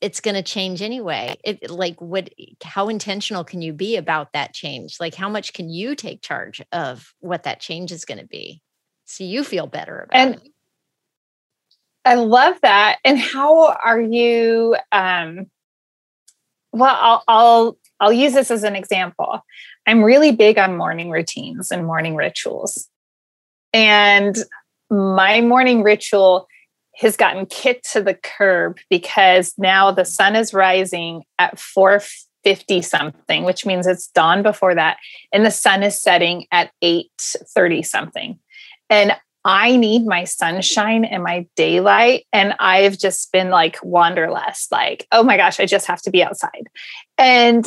[0.00, 1.36] it's going to change anyway.
[1.44, 2.30] It like what
[2.62, 4.96] how intentional can you be about that change?
[5.00, 8.62] Like how much can you take charge of what that change is going to be
[9.04, 10.42] so you feel better about and it?
[12.04, 15.46] I love that and how are you um
[16.72, 19.44] well I'll, I'll i'll use this as an example.
[19.86, 22.88] I'm really big on morning routines and morning rituals
[23.72, 24.36] and
[24.90, 26.47] my morning ritual
[26.98, 33.44] has gotten kicked to the curb because now the sun is rising at 450 something
[33.44, 34.98] which means it's dawn before that
[35.32, 38.38] and the sun is setting at 830 something.
[38.90, 45.06] And i need my sunshine and my daylight and i've just been like wanderlust like
[45.12, 46.68] oh my gosh i just have to be outside.
[47.16, 47.66] And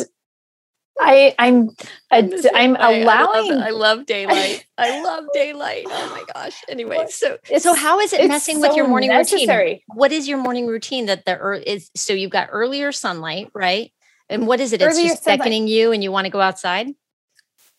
[1.01, 1.69] I I'm
[2.11, 3.53] a, I'm allowing.
[3.53, 4.65] I, I, love daylight.
[4.77, 5.85] I love daylight.
[5.87, 6.53] Oh my gosh.
[6.69, 9.65] Anyway, so so how is it messing so with your morning necessary.
[9.65, 9.81] routine?
[9.87, 13.91] What is your morning routine that the er, is so you've got earlier sunlight, right?
[14.29, 14.81] And what is it?
[14.81, 15.39] Earlier it's just sunlight.
[15.39, 16.87] beckoning you, and you want to go outside.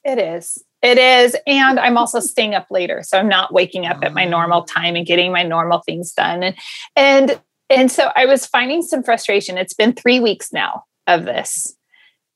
[0.04, 0.62] It is.
[0.82, 1.36] It is.
[1.46, 3.02] And I'm also staying up later.
[3.02, 6.42] So I'm not waking up at my normal time and getting my normal things done.
[6.42, 6.56] And
[6.96, 9.56] and and so I was finding some frustration.
[9.56, 11.76] It's been three weeks now of this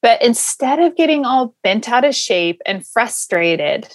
[0.03, 3.89] but instead of getting all bent out of shape and frustrated,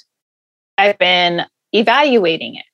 [0.77, 2.65] I've been evaluating it.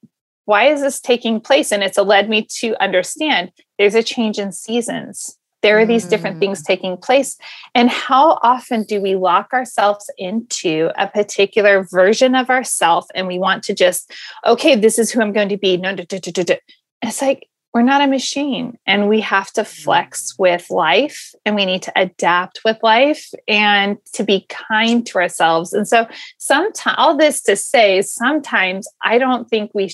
[0.46, 1.72] Why is this taking place?
[1.72, 5.38] And it's led me to understand there's a change in seasons.
[5.62, 6.66] There are these different things mm.
[6.66, 7.38] taking place.
[7.76, 13.40] And how often do we lock ourselves into a particular version of ourselves and we
[13.40, 14.14] want to just,
[14.46, 15.76] okay, this is who I'm going to be.
[15.76, 16.56] No, no, no, no, no.
[17.02, 20.40] It's like, we're not a machine and we have to flex mm.
[20.40, 25.74] with life and we need to adapt with life and to be kind to ourselves.
[25.74, 26.08] And so
[26.40, 29.94] sometimes all this to say sometimes I don't think we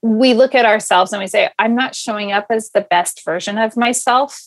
[0.00, 3.58] we look at ourselves and we say I'm not showing up as the best version
[3.58, 4.40] of myself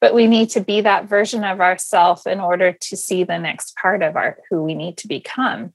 [0.00, 3.76] but we need to be that version of ourselves in order to see the next
[3.76, 5.74] part of our who we need to become.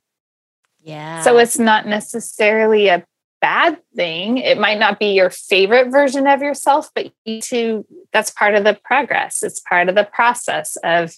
[0.82, 1.21] Yeah.
[1.21, 3.06] So it's not necessarily a
[3.43, 4.38] bad thing.
[4.38, 8.63] It might not be your favorite version of yourself, but you to that's part of
[8.63, 9.43] the progress.
[9.43, 11.13] It's part of the process of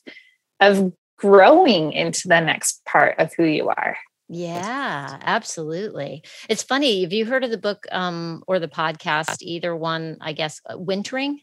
[0.59, 3.95] of growing into the next part of who you are.
[4.27, 6.23] Yeah, absolutely.
[6.49, 7.03] It's funny.
[7.03, 9.37] Have you heard of the book um, or the podcast?
[9.41, 10.61] Either one, I guess.
[10.67, 11.41] Uh, Wintering.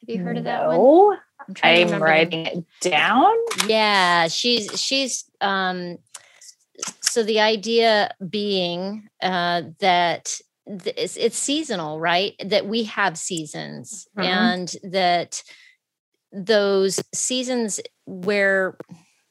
[0.00, 1.18] Have you heard of that one?
[1.62, 3.32] I'm, I'm writing it down.
[3.68, 5.98] Yeah, she's she's um
[7.12, 10.34] so the idea being uh, that
[10.66, 12.34] it's, it's, seasonal, right?
[12.44, 14.28] That we have seasons mm-hmm.
[14.28, 15.42] and that
[16.32, 18.78] those seasons where,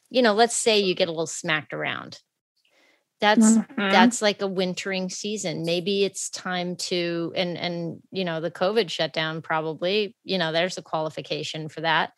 [0.09, 2.19] you know, let's say you get a little smacked around.
[3.19, 3.89] That's mm-hmm.
[3.89, 5.63] that's like a wintering season.
[5.63, 10.79] Maybe it's time to and and you know the COVID shutdown probably you know there's
[10.79, 12.13] a qualification for that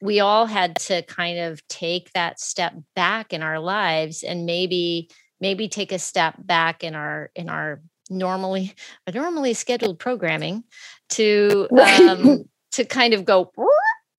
[0.00, 5.08] we all had to kind of take that step back in our lives and maybe
[5.40, 7.80] maybe take a step back in our in our
[8.10, 8.74] normally
[9.14, 10.64] normally scheduled programming
[11.08, 13.50] to um to kind of go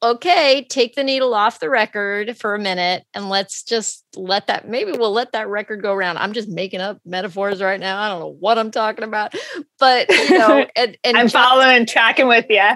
[0.01, 4.67] okay, take the needle off the record for a minute and let's just let that,
[4.67, 6.17] maybe we'll let that record go around.
[6.17, 7.99] I'm just making up metaphors right now.
[7.99, 9.33] I don't know what I'm talking about,
[9.77, 12.69] but you know, and, and I'm just, following, tracking with you.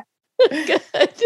[0.68, 1.24] Good.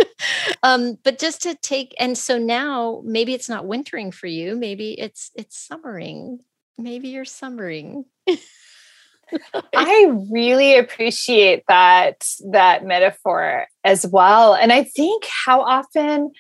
[0.64, 4.56] Um, but just to take, and so now maybe it's not wintering for you.
[4.56, 6.40] Maybe it's, it's summering.
[6.78, 8.06] Maybe you're summering.
[9.76, 14.54] I really appreciate that that metaphor as well.
[14.56, 16.32] And I think how often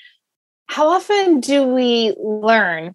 [0.67, 2.93] how often do we learn?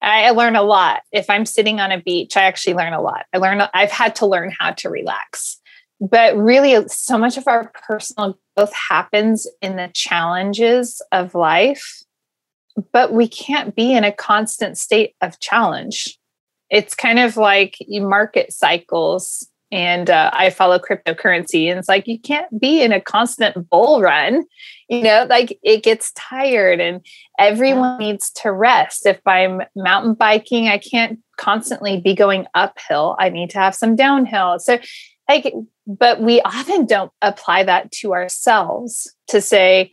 [0.00, 1.00] I, learn a lot.
[1.12, 3.24] If I'm sitting on a beach, I actually learn a lot.
[3.32, 5.60] I learn I've had to learn how to relax.
[6.00, 12.02] But really so much of our personal growth happens in the challenges of life.
[12.92, 16.18] But we can't be in a constant state of challenge.
[16.70, 22.06] It's kind of like you market cycles and uh, i follow cryptocurrency and it's like
[22.06, 24.44] you can't be in a constant bull run
[24.90, 27.04] you know like it gets tired and
[27.38, 29.06] everyone needs to rest.
[29.06, 33.16] If i'm mountain biking i can't constantly be going uphill.
[33.18, 34.58] I need to have some downhill.
[34.58, 34.78] So
[35.28, 35.52] like
[35.86, 39.90] but we often don't apply that to ourselves to say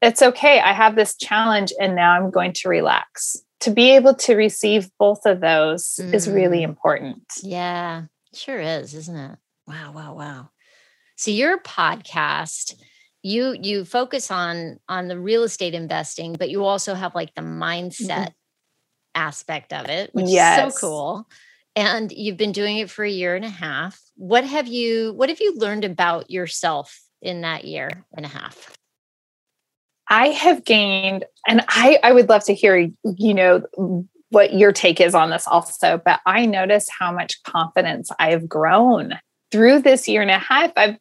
[0.00, 4.14] it's okay i have this challenge and now i'm going to relax to be able
[4.14, 6.12] to receive both of those mm.
[6.12, 6.64] is really mm.
[6.64, 7.22] important.
[7.42, 8.04] Yeah,
[8.34, 9.38] sure is, isn't it?
[9.68, 10.50] Wow, wow, wow.
[11.16, 12.74] So your podcast,
[13.22, 17.42] you you focus on on the real estate investing, but you also have like the
[17.42, 18.32] mindset mm-hmm.
[19.14, 20.66] aspect of it, which yes.
[20.66, 21.28] is so cool.
[21.76, 23.98] And you've been doing it for a year and a half.
[24.22, 28.72] What have you what have you learned about yourself in that year and a half?
[30.08, 33.64] I have gained, and I, I would love to hear, you know,
[34.28, 39.18] what your take is on this also, but I notice how much confidence I've grown
[39.50, 40.70] through this year and a half.
[40.76, 40.98] I've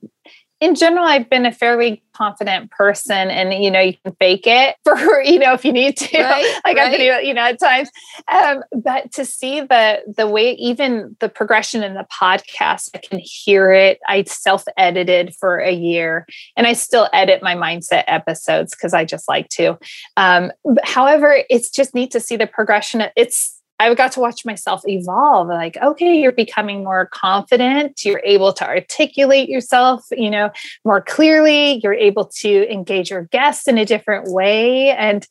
[0.62, 4.76] in general, I've been a fairly confident person, and you know, you can fake it
[4.84, 6.22] for you know if you need to.
[6.22, 6.94] Right, like right.
[6.94, 7.90] I've been, you know, at times.
[8.32, 13.20] Um, but to see the the way, even the progression in the podcast, I can
[13.20, 14.00] hear it.
[14.08, 19.04] I self edited for a year, and I still edit my mindset episodes because I
[19.04, 19.80] just like to.
[20.16, 20.52] Um,
[20.84, 23.04] however, it's just neat to see the progression.
[23.16, 25.48] It's I got to watch myself evolve.
[25.48, 28.06] Like, okay, you're becoming more confident.
[28.06, 30.52] You're able to articulate yourself, you know,
[30.86, 31.80] more clearly.
[31.82, 35.28] You're able to engage your guests in a different way, and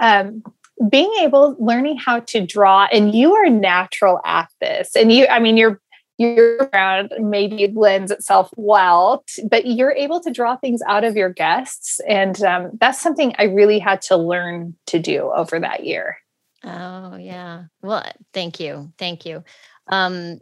[0.00, 0.42] um,
[0.88, 2.88] being able, learning how to draw.
[2.90, 4.96] And you are natural at this.
[4.96, 5.78] And you, I mean, your
[6.16, 11.28] your background maybe lends itself well, but you're able to draw things out of your
[11.30, 16.21] guests, and um, that's something I really had to learn to do over that year.
[16.64, 17.64] Oh, yeah.
[17.82, 18.92] Well, thank you.
[18.98, 19.42] Thank you.
[19.88, 20.38] Um,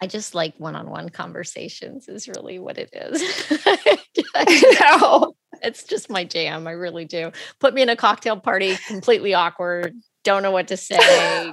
[0.00, 3.22] I just like one-on-one conversations is really what it is.
[4.34, 5.36] I know.
[5.62, 6.66] It's just my jam.
[6.66, 7.32] I really do.
[7.60, 9.94] Put me in a cocktail party, completely awkward,
[10.24, 10.96] don't know what to say.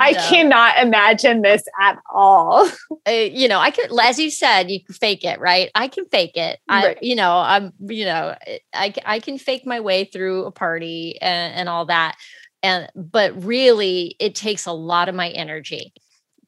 [0.00, 0.28] I know.
[0.28, 2.68] cannot imagine this at all.
[3.08, 5.70] Uh, you know, I could, as you said, you can fake it, right?
[5.74, 6.58] I can fake it.
[6.68, 8.36] I, you know, I'm, you know,
[8.74, 12.16] I, I can fake my way through a party and, and all that
[12.62, 15.92] and but really it takes a lot of my energy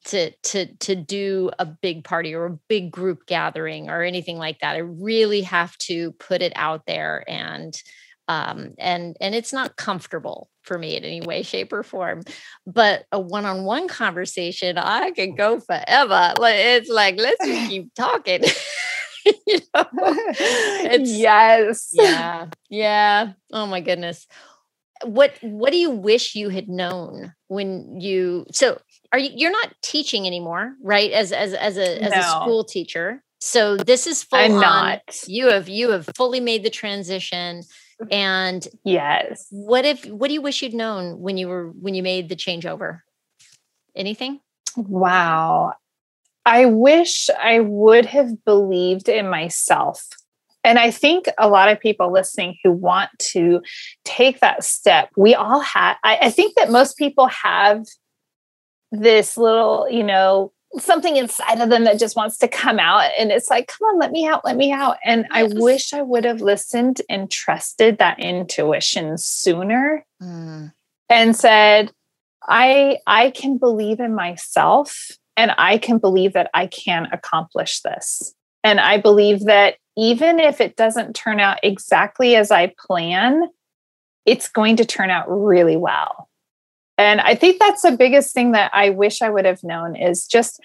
[0.07, 4.61] to to to do a big party or a big group gathering or anything like
[4.61, 4.75] that.
[4.75, 7.75] I really have to put it out there and
[8.29, 12.23] um, and and it's not comfortable for me in any way shape or form
[12.67, 16.35] but a one-on-one conversation i can go forever.
[16.39, 18.43] Like it's like let's just keep talking
[19.47, 19.85] you know?
[20.91, 21.91] It's, yes.
[21.93, 23.33] Yeah yeah.
[23.51, 24.27] Oh my goodness
[25.05, 28.81] what what do you wish you had known when you so
[29.13, 31.11] are you you're not teaching anymore right?
[31.13, 32.19] As as as a as no.
[32.19, 33.23] a school teacher.
[33.41, 34.61] So this is full I'm on.
[34.61, 35.01] not.
[35.27, 37.63] you have you have fully made the transition
[38.03, 38.13] mm-hmm.
[38.13, 39.47] and yes.
[39.51, 42.37] what if what do you wish you'd known when you were when you made the
[42.37, 43.01] changeover
[43.95, 44.41] anything?
[44.77, 45.75] Wow.
[46.45, 50.07] I wish i would have believed in myself
[50.65, 53.63] and I think a lot of people listening who want to
[54.05, 57.85] take that step, we all have, I, I think that most people have
[58.91, 63.11] this little, you know, something inside of them that just wants to come out.
[63.19, 64.97] And it's like, come on, let me out, let me out.
[65.05, 65.31] And yes.
[65.31, 70.73] I wish I would have listened and trusted that intuition sooner mm.
[71.09, 71.93] and said,
[72.47, 78.35] I I can believe in myself and I can believe that I can accomplish this.
[78.65, 83.49] And I believe that even if it doesn't turn out exactly as I plan,
[84.27, 86.29] it's going to turn out really well.
[86.97, 90.27] And I think that's the biggest thing that I wish I would have known is
[90.27, 90.61] just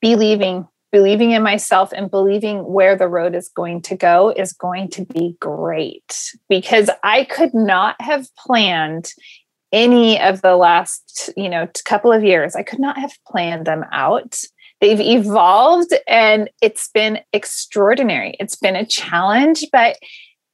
[0.00, 4.88] believing believing in myself and believing where the road is going to go is going
[4.88, 9.12] to be great because I could not have planned
[9.70, 12.56] any of the last, you know, couple of years.
[12.56, 14.40] I could not have planned them out.
[14.80, 18.36] They've evolved and it's been extraordinary.
[18.38, 19.96] It's been a challenge, but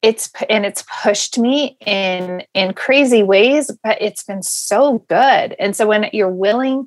[0.02, 5.74] it's and it's pushed me in in crazy ways but it's been so good and
[5.74, 6.86] so when you're willing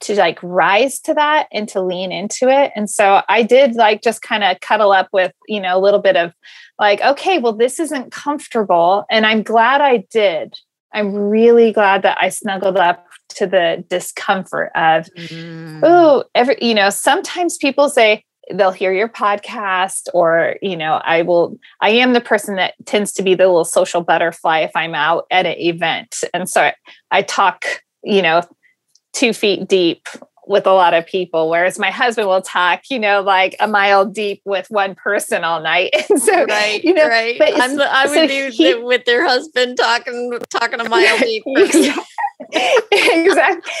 [0.00, 2.72] to like rise to that and to lean into it.
[2.76, 6.00] And so I did like just kind of cuddle up with, you know, a little
[6.00, 6.32] bit of
[6.78, 9.04] like, okay, well, this isn't comfortable.
[9.10, 10.54] And I'm glad I did.
[10.92, 15.80] I'm really glad that I snuggled up to the discomfort of, mm.
[15.82, 21.20] oh, every, you know, sometimes people say, they'll hear your podcast or you know i
[21.20, 24.94] will i am the person that tends to be the little social butterfly if i'm
[24.94, 26.74] out at an event and so I,
[27.10, 27.66] I talk
[28.02, 28.42] you know
[29.12, 30.08] two feet deep
[30.48, 34.04] with a lot of people whereas my husband will talk you know like a mile
[34.04, 35.94] deep with one person all night.
[36.10, 37.38] And so right you know right.
[37.38, 41.44] but I'm i would so be he, with their husband talking talking a mile deep.
[42.50, 43.72] Exactly.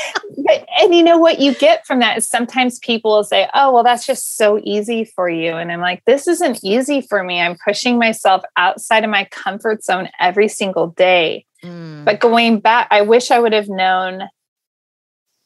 [0.44, 3.72] But, and you know what you get from that is sometimes people will say oh
[3.72, 5.52] well that's just so easy for you.
[5.52, 7.40] And i'm like this isn't easy for me.
[7.40, 11.46] I'm pushing myself outside of my comfort zone every single day.
[11.64, 12.04] Mm.
[12.04, 14.28] but going back i wish i would have known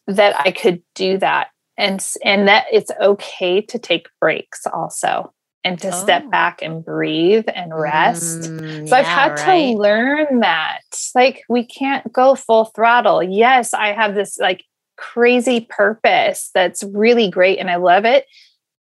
[0.07, 5.33] that I could do that and and that it's okay to take breaks also
[5.65, 5.91] and to oh.
[6.03, 8.41] step back and breathe and rest.
[8.41, 9.73] Mm, so yeah, I've had right.
[9.73, 10.81] to learn that
[11.15, 13.23] like we can't go full throttle.
[13.23, 14.65] Yes, I have this like
[14.97, 18.27] crazy purpose that's really great and I love it.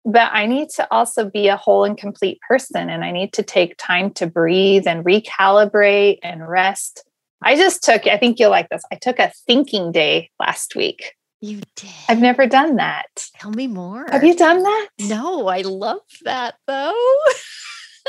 [0.06, 3.44] But I need to also be a whole and complete person and I need to
[3.44, 7.04] take time to breathe and recalibrate and rest
[7.42, 8.84] I just took, I think you'll like this.
[8.92, 11.14] I took a thinking day last week.
[11.42, 11.90] You did.
[12.10, 13.08] I've never done that.
[13.40, 14.06] Tell me more.
[14.10, 14.90] Have you done that?
[15.00, 17.16] No, I love that though.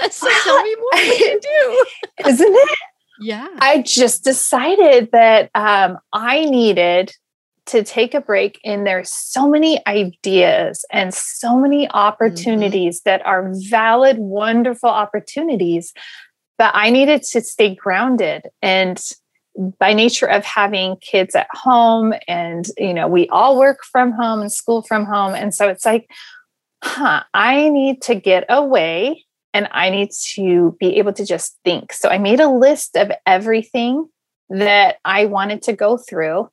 [0.11, 1.87] so tell me more what you do.
[2.29, 2.79] Isn't it?
[3.21, 3.49] Yeah.
[3.61, 7.13] I just decided that um, I needed
[7.67, 11.97] to take a break and there's so many ideas and so many mm-hmm.
[11.97, 13.11] opportunities mm-hmm.
[13.11, 15.93] that are valid wonderful opportunities
[16.61, 18.43] but I needed to stay grounded.
[18.61, 19.03] And
[19.79, 24.41] by nature of having kids at home, and you know, we all work from home
[24.41, 25.35] and school from home.
[25.35, 26.11] And so it's like,
[26.83, 31.93] huh, I need to get away and I need to be able to just think.
[31.93, 34.09] So I made a list of everything
[34.49, 36.49] that I wanted to go through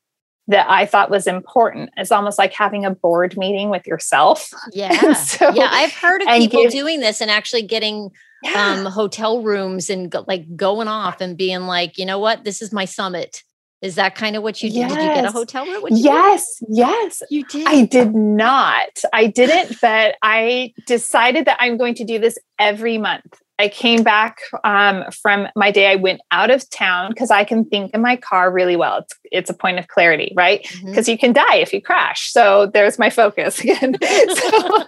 [0.48, 1.90] that I thought was important.
[1.98, 4.50] It's almost like having a board meeting with yourself.
[4.74, 5.14] Yeah.
[5.14, 5.70] so, yeah.
[5.72, 8.12] I've heard of people give, doing this and actually getting
[8.44, 8.76] yeah.
[8.80, 12.62] um, hotel rooms and go, like going off and being like, you know what, this
[12.62, 13.44] is my summit.
[13.82, 14.78] Is that kind of what you did?
[14.78, 14.96] Yes.
[14.96, 15.84] Did you get a hotel room?
[15.92, 17.22] yes, yes.
[17.30, 17.68] You did.
[17.68, 18.90] I did not.
[19.14, 23.40] I didn't, but I decided that I'm going to do this every month.
[23.60, 25.88] I came back um, from my day.
[25.88, 29.00] I went out of town because I can think in my car really well.
[29.00, 30.62] It's it's a point of clarity, right?
[30.62, 31.12] Because mm-hmm.
[31.12, 32.32] you can die if you crash.
[32.32, 33.96] So there's my focus again.
[34.02, 34.86] so,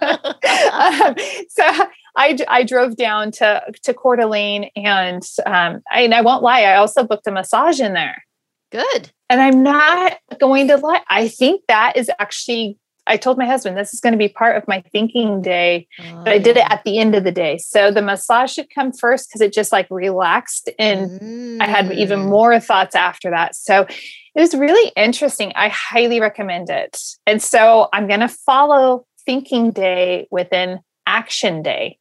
[0.72, 1.14] um,
[1.48, 1.86] so
[2.16, 6.62] I, I drove down to to Coeur d'Alene, and um, I, and I won't lie,
[6.62, 8.24] I also booked a massage in there.
[8.70, 9.10] Good.
[9.28, 11.02] And I'm not going to lie.
[11.08, 14.56] I think that is actually I told my husband this is going to be part
[14.56, 17.58] of my thinking day, oh, but I did it at the end of the day.
[17.58, 21.60] So the massage should come first because it just like relaxed and mm.
[21.60, 22.28] I had even mm.
[22.28, 23.56] more thoughts after that.
[23.56, 23.86] So
[24.34, 25.52] it was really interesting.
[25.56, 27.00] I highly recommend it.
[27.26, 31.98] And so I'm going to follow thinking day within action day.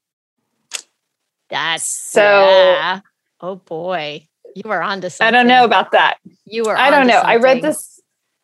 [1.50, 2.22] That's so.
[2.22, 3.00] Yeah.
[3.42, 5.28] Oh boy, you are on to something.
[5.34, 6.18] I don't know about that.
[6.46, 6.76] You are.
[6.76, 7.14] I don't know.
[7.14, 7.30] Something.
[7.30, 8.00] I read this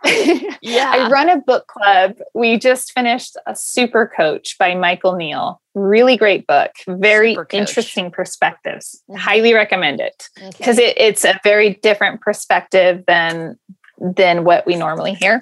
[0.62, 0.92] yeah.
[0.94, 2.18] I run a book club.
[2.34, 5.62] We just finished a super coach by Michael Neill.
[5.74, 6.72] Really great book.
[6.88, 9.02] Very interesting perspectives.
[9.10, 9.20] Mm-hmm.
[9.20, 10.30] Highly recommend it.
[10.36, 10.90] Because okay.
[10.90, 13.58] it, it's a very different perspective than
[14.00, 15.42] than what we normally hear.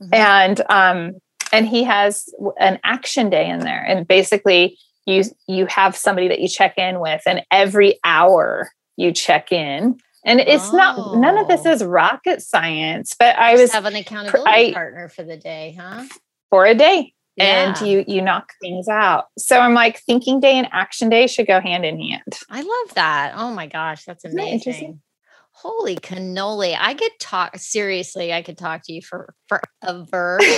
[0.00, 0.14] Mm-hmm.
[0.14, 1.12] And um
[1.52, 2.28] and he has
[2.58, 3.82] an action day in there.
[3.82, 4.78] And basically
[5.08, 9.98] you you have somebody that you check in with and every hour you check in
[10.24, 10.76] and it's oh.
[10.76, 11.72] not none of this oh.
[11.72, 16.04] is rocket science but i was have an accountability I, partner for the day huh
[16.50, 17.74] for a day yeah.
[17.74, 21.46] and you you knock things out so i'm like thinking day and action day should
[21.46, 25.00] go hand in hand i love that oh my gosh that's amazing
[25.62, 30.38] holy cannoli i could talk seriously i could talk to you for forever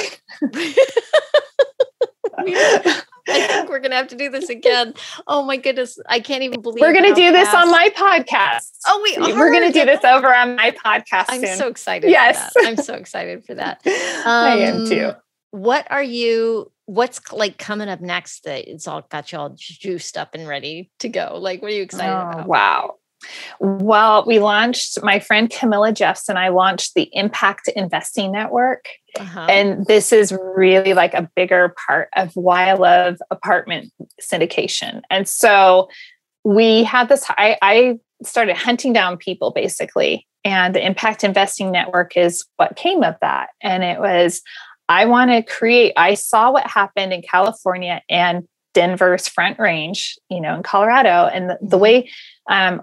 [3.33, 4.95] I think we're gonna have to do this again.
[5.27, 8.71] Oh my goodness, I can't even believe we're gonna do this on my podcast.
[8.87, 9.37] Oh, we are.
[9.37, 11.27] We're gonna do this over on my podcast.
[11.29, 11.57] I'm soon.
[11.57, 12.11] so excited.
[12.11, 13.83] Yes, I'm so excited for that.
[13.87, 13.93] Um,
[14.27, 15.13] I am too.
[15.51, 16.73] What are you?
[16.91, 20.91] what's like coming up next that it's all got you all juiced up and ready
[20.99, 21.39] to go?
[21.41, 22.49] Like, what are you excited oh, about?
[22.49, 22.95] Wow.
[23.59, 28.87] Well, we launched, my friend Camilla Jeffs and I launched the Impact Investing Network.
[29.19, 29.47] Uh-huh.
[29.49, 35.03] And this is really like a bigger part of why I love apartment syndication.
[35.11, 35.89] And so
[36.45, 40.27] we had this, I, I started hunting down people basically.
[40.43, 43.51] And the Impact Investing Network is what came of that.
[43.61, 44.41] And it was,
[44.89, 50.41] I want to create, I saw what happened in California and Denver's Front Range, you
[50.41, 51.83] know, in Colorado, and the, the mm-hmm.
[51.83, 52.11] way
[52.49, 52.83] um,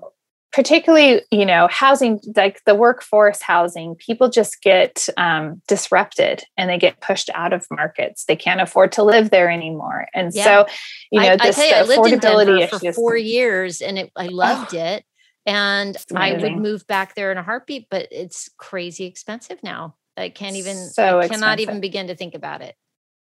[0.57, 6.79] particularly you know housing like the workforce housing people just get um, disrupted and they
[6.79, 8.25] get pushed out of markets.
[8.25, 10.07] They can't afford to live there anymore.
[10.15, 10.43] And yeah.
[10.43, 10.65] so
[11.11, 14.25] you know I, this I, you, I lived in for four years and it, i
[14.29, 15.05] loved oh, it.
[15.45, 19.95] And i would move back there in a heartbeat but it's crazy expensive now.
[20.17, 22.73] I can't even so I cannot even begin to think about it.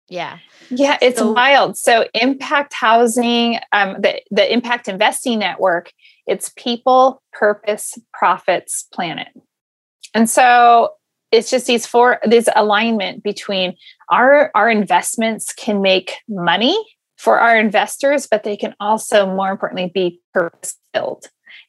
[0.08, 0.38] Yeah.
[0.70, 1.78] Yeah, it's so, wild.
[1.78, 5.92] So impact housing, um, the, the impact investing network,
[6.28, 9.28] it's people, purpose, profits, planet.
[10.14, 10.94] And so
[11.32, 13.76] it's just these four, this alignment between
[14.10, 16.78] our our investments can make money
[17.18, 21.28] for our investors, but they can also more importantly be purpose filled.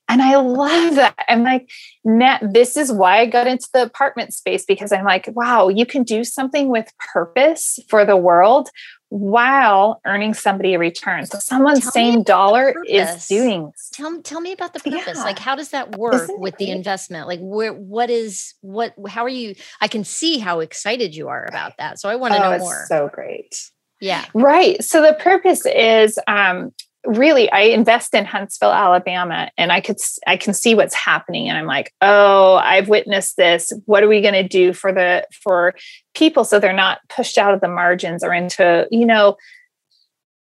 [0.08, 1.16] And I love that.
[1.28, 1.68] I'm like,
[2.04, 5.84] Nat, this is why I got into the apartment space because I'm like, wow, you
[5.84, 8.70] can do something with purpose for the world
[9.08, 11.26] while earning somebody a return.
[11.26, 13.72] So someone's tell same dollar is doing.
[13.92, 15.16] Tell, tell me about the purpose.
[15.16, 15.24] Yeah.
[15.24, 17.26] Like, how does that work with the investment?
[17.26, 19.54] Like, where, what is, what, how are you?
[19.80, 21.98] I can see how excited you are about that.
[21.98, 22.84] So I want to oh, know more.
[22.88, 23.70] So great.
[24.00, 24.24] Yeah.
[24.34, 24.82] Right.
[24.84, 26.72] So the purpose is um,
[27.06, 29.96] really i invest in huntsville alabama and i could
[30.26, 33.72] i can see what's happening and i'm like oh i've witnessed this.
[33.86, 35.74] What are we going to do for the for
[36.14, 39.36] people so they're not pushed out of the margins or into you know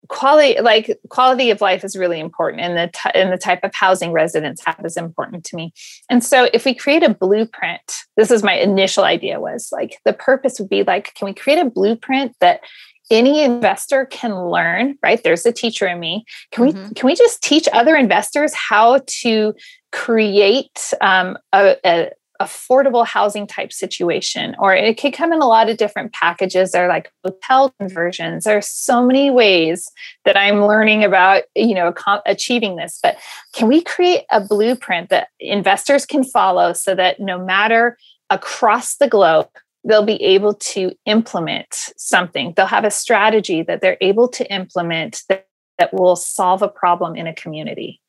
[0.07, 3.73] quality like quality of life is really important and the t- and the type of
[3.75, 5.71] housing residents have is important to me.
[6.09, 7.81] And so if we create a blueprint
[8.17, 11.59] this is my initial idea was like the purpose would be like can we create
[11.59, 12.61] a blueprint that
[13.09, 15.21] any investor can learn right?
[15.23, 16.25] There's a teacher in me.
[16.51, 16.93] Can we mm-hmm.
[16.93, 19.53] can we just teach other investors how to
[19.91, 24.55] create um, a, a, affordable housing type situation?
[24.59, 26.73] Or it could come in a lot of different packages.
[26.73, 28.45] Or like hotel conversions.
[28.45, 29.91] There's so many ways
[30.25, 31.93] that i'm learning about you know
[32.25, 32.99] achieving this.
[33.01, 33.17] But
[33.53, 37.97] can we create a blueprint that investors can follow so that no matter
[38.29, 39.49] across the globe
[39.89, 42.53] they'll be able to implement something.
[42.55, 47.15] They'll have a strategy that they're able to implement that, that will solve a problem
[47.15, 47.99] in a community.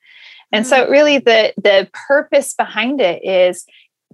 [0.53, 0.91] And so mm.
[0.91, 3.65] really the the purpose behind it is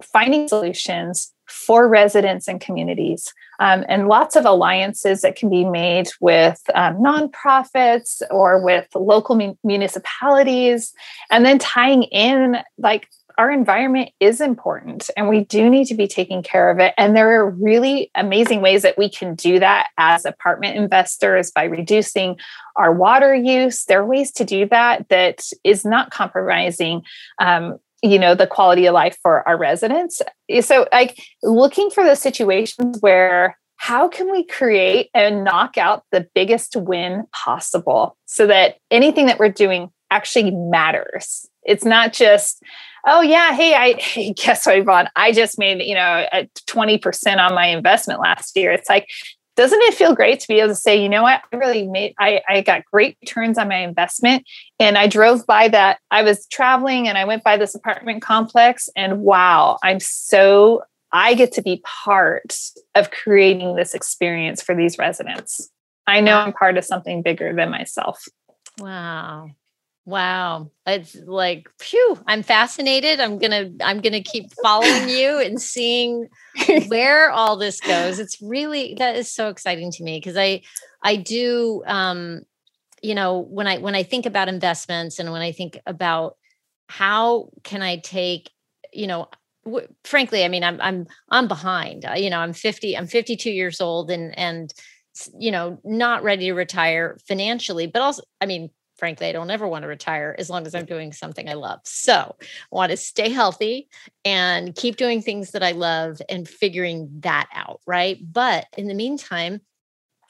[0.01, 6.09] finding solutions for residents and communities um, and lots of alliances that can be made
[6.19, 10.93] with um, nonprofits or with local municipalities
[11.31, 13.07] and then tying in like
[13.37, 16.93] our environment is important and we do need to be taking care of it.
[16.97, 21.65] And there are really amazing ways that we can do that as apartment investors by
[21.65, 22.37] reducing
[22.75, 23.85] our water use.
[23.85, 27.03] There are ways to do that that is not compromising
[27.39, 30.21] um, you know the quality of life for our residents
[30.61, 36.27] so like looking for the situations where how can we create and knock out the
[36.35, 42.61] biggest win possible so that anything that we're doing actually matters it's not just
[43.07, 45.09] oh yeah, hey, I hey, guess what, Yvonne?
[45.15, 48.71] I just made, you know, a 20% on my investment last year.
[48.71, 49.09] It's like,
[49.55, 52.13] doesn't it feel great to be able to say, you know what, I really made,
[52.19, 54.45] I, I got great returns on my investment.
[54.79, 58.87] And I drove by that, I was traveling and I went by this apartment complex
[58.95, 62.55] and wow, I'm so, I get to be part
[62.93, 65.71] of creating this experience for these residents.
[66.05, 68.25] I know I'm part of something bigger than myself.
[68.77, 69.49] Wow.
[70.07, 70.71] Wow.
[70.85, 73.19] It's like, phew, I'm fascinated.
[73.19, 76.29] I'm going to, I'm going to keep following you and seeing
[76.87, 78.17] where all this goes.
[78.17, 80.61] It's really, that is so exciting to me because I,
[81.03, 82.43] I do, um,
[83.01, 86.37] you know, when I, when I think about investments and when I think about
[86.87, 88.49] how can I take,
[88.93, 89.27] you know,
[89.65, 93.51] w- frankly, I mean, I'm, I'm, I'm behind, uh, you know, I'm 50, I'm 52
[93.51, 94.73] years old and, and,
[95.37, 99.67] you know, not ready to retire financially, but also, I mean, frankly, I don't ever
[99.67, 101.79] want to retire as long as I'm doing something I love.
[101.83, 103.89] So I want to stay healthy
[104.25, 107.81] and keep doing things that I love and figuring that out.
[107.85, 108.19] Right.
[108.21, 109.61] But in the meantime,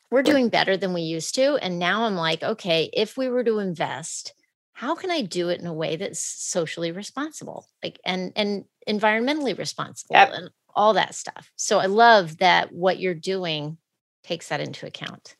[0.09, 1.55] we're doing better than we used to.
[1.55, 4.33] And now I'm like, okay, if we were to invest,
[4.73, 9.57] how can I do it in a way that's socially responsible, like and and environmentally
[9.57, 10.29] responsible yep.
[10.31, 11.51] and all that stuff.
[11.55, 13.79] So I love that what you're doing
[14.23, 15.35] takes that into account.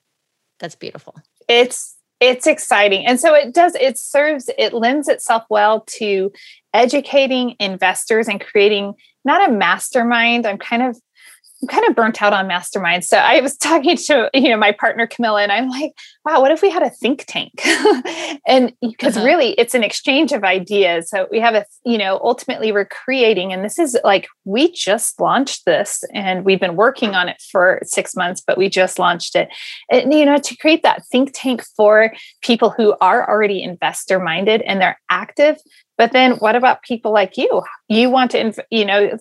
[0.60, 1.16] That's beautiful.
[1.48, 3.06] It's it's exciting.
[3.06, 6.32] And so it does, it serves, it lends itself well to
[6.74, 8.94] educating investors and creating
[9.24, 10.48] not a mastermind.
[10.48, 11.00] I'm kind of
[11.62, 13.06] I'm kind of burnt out on masterminds.
[13.06, 15.94] So I was talking to, you know, my partner Camilla, and I'm like,
[16.26, 17.54] wow, what if we had a think tank?
[18.48, 19.26] and because uh-huh.
[19.26, 21.10] really it's an exchange of ideas.
[21.10, 25.20] So we have a, you know, ultimately we're creating, and this is like we just
[25.20, 29.36] launched this and we've been working on it for six months, but we just launched
[29.36, 29.50] it.
[29.92, 34.62] And you know, to create that think tank for people who are already investor minded
[34.62, 35.58] and they're active
[35.98, 37.64] but then what about people like you?
[37.88, 39.18] You want to, you know,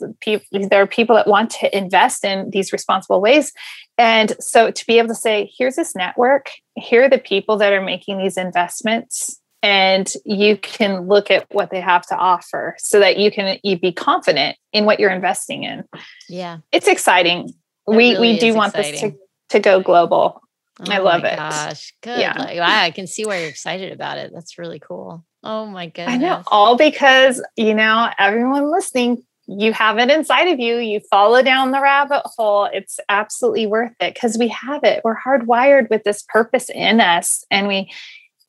[0.53, 3.53] there are people that want to invest in these responsible ways.
[3.99, 7.73] And so to be able to say, here's this network, here are the people that
[7.73, 13.01] are making these investments, and you can look at what they have to offer so
[13.01, 15.85] that you can you be confident in what you're investing in.
[16.29, 16.59] Yeah.
[16.73, 17.49] It's exciting.
[17.49, 17.55] It
[17.87, 18.93] we really we do want exciting.
[18.93, 19.19] this
[19.49, 20.43] to, to go global.
[20.79, 21.37] Oh I love it.
[21.37, 22.21] Gosh, good.
[22.21, 22.35] Yeah.
[22.39, 24.31] I can see why you're excited about it.
[24.35, 25.25] That's really cool.
[25.47, 26.15] Oh my goodness.
[26.15, 26.43] I know.
[26.49, 30.79] All because, you know, everyone listening, you have it inside of you.
[30.79, 32.69] You follow down the rabbit hole.
[32.73, 35.03] It's absolutely worth it because we have it.
[35.05, 37.45] We're hardwired with this purpose in us.
[37.49, 37.93] And we,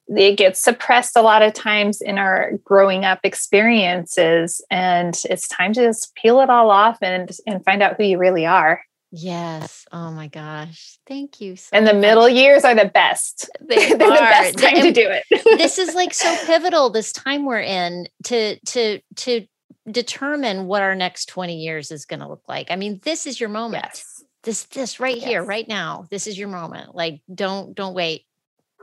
[0.08, 4.66] it gets suppressed a lot of times in our growing up experiences.
[4.72, 8.18] And it's time to just peel it all off and, and find out who you
[8.18, 8.82] really are.
[9.12, 9.86] Yes.
[9.92, 11.00] Oh my gosh.
[11.08, 11.56] Thank you.
[11.56, 12.02] So and the much.
[12.02, 13.50] middle years are the best.
[13.62, 15.24] They are the best time to do it.
[15.58, 19.48] this is like so pivotal this time we're in to to to
[19.90, 22.72] determine what our next 20 years is going to look like.
[22.72, 23.86] I mean, this is your moment.
[23.86, 24.24] Yes.
[24.44, 25.26] This this right yes.
[25.26, 26.06] here right now.
[26.10, 26.96] This is your moment.
[26.96, 28.24] Like don't don't wait.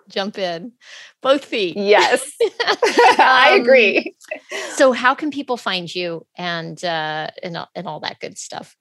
[0.09, 0.73] Jump in.
[1.23, 1.77] Both feet.
[1.77, 2.31] Yes.
[3.19, 4.15] I um, agree.
[4.75, 8.77] So how can people find you and uh and, and all that good stuff?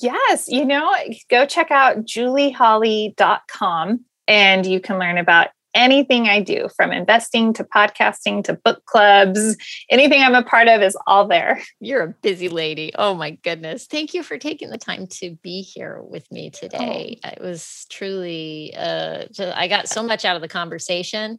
[0.00, 0.92] Yes, you know,
[1.30, 7.62] go check out julieholly.com and you can learn about anything I do from investing to
[7.62, 9.56] podcasting to book clubs.
[9.90, 11.62] Anything I'm a part of is all there.
[11.80, 12.92] You're a busy lady.
[12.96, 13.86] Oh my goodness.
[13.86, 17.20] Thank you for taking the time to be here with me today.
[17.22, 17.28] Oh.
[17.28, 21.38] It was truly, uh, I got so much out of the conversation.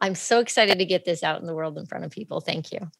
[0.00, 2.40] I'm so excited to get this out in the world in front of people.
[2.40, 2.90] Thank you.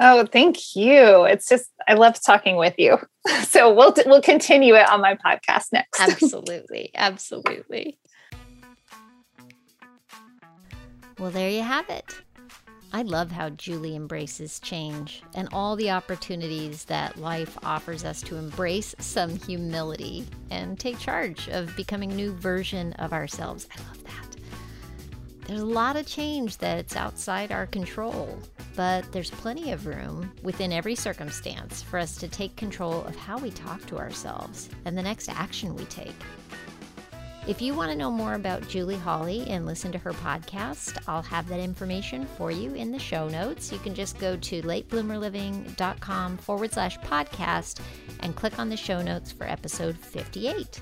[0.00, 1.24] Oh, thank you.
[1.24, 2.98] It's just I love talking with you.
[3.44, 6.00] So we'll we'll continue it on my podcast next.
[6.00, 6.90] absolutely.
[6.96, 7.96] Absolutely.
[11.20, 12.20] Well, there you have it.
[12.92, 18.36] I love how Julie embraces change and all the opportunities that life offers us to
[18.36, 23.68] embrace some humility and take charge of becoming new version of ourselves.
[23.74, 24.31] I love that.
[25.46, 28.38] There's a lot of change that's outside our control,
[28.76, 33.38] but there's plenty of room within every circumstance for us to take control of how
[33.38, 36.14] we talk to ourselves and the next action we take.
[37.48, 41.22] If you want to know more about Julie Holly and listen to her podcast, I'll
[41.22, 43.72] have that information for you in the show notes.
[43.72, 47.80] You can just go to latebloomerliving.com forward slash podcast
[48.20, 50.80] and click on the show notes for episode 58.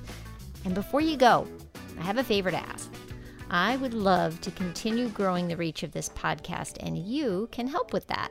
[0.66, 1.48] And before you go,
[1.98, 2.92] I have a favor to ask.
[3.50, 7.92] I would love to continue growing the reach of this podcast, and you can help
[7.92, 8.30] with that.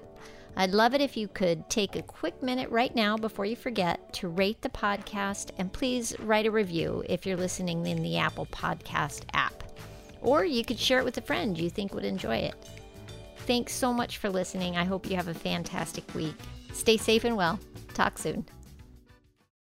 [0.55, 4.13] I'd love it if you could take a quick minute right now before you forget
[4.13, 8.45] to rate the podcast and please write a review if you're listening in the Apple
[8.47, 9.63] Podcast app.
[10.22, 12.55] Or you could share it with a friend you think would enjoy it.
[13.39, 14.78] Thanks so much for listening.
[14.78, 16.36] I hope you have a fantastic week.
[16.74, 17.59] Stay safe and well.
[17.93, 18.45] Talk soon.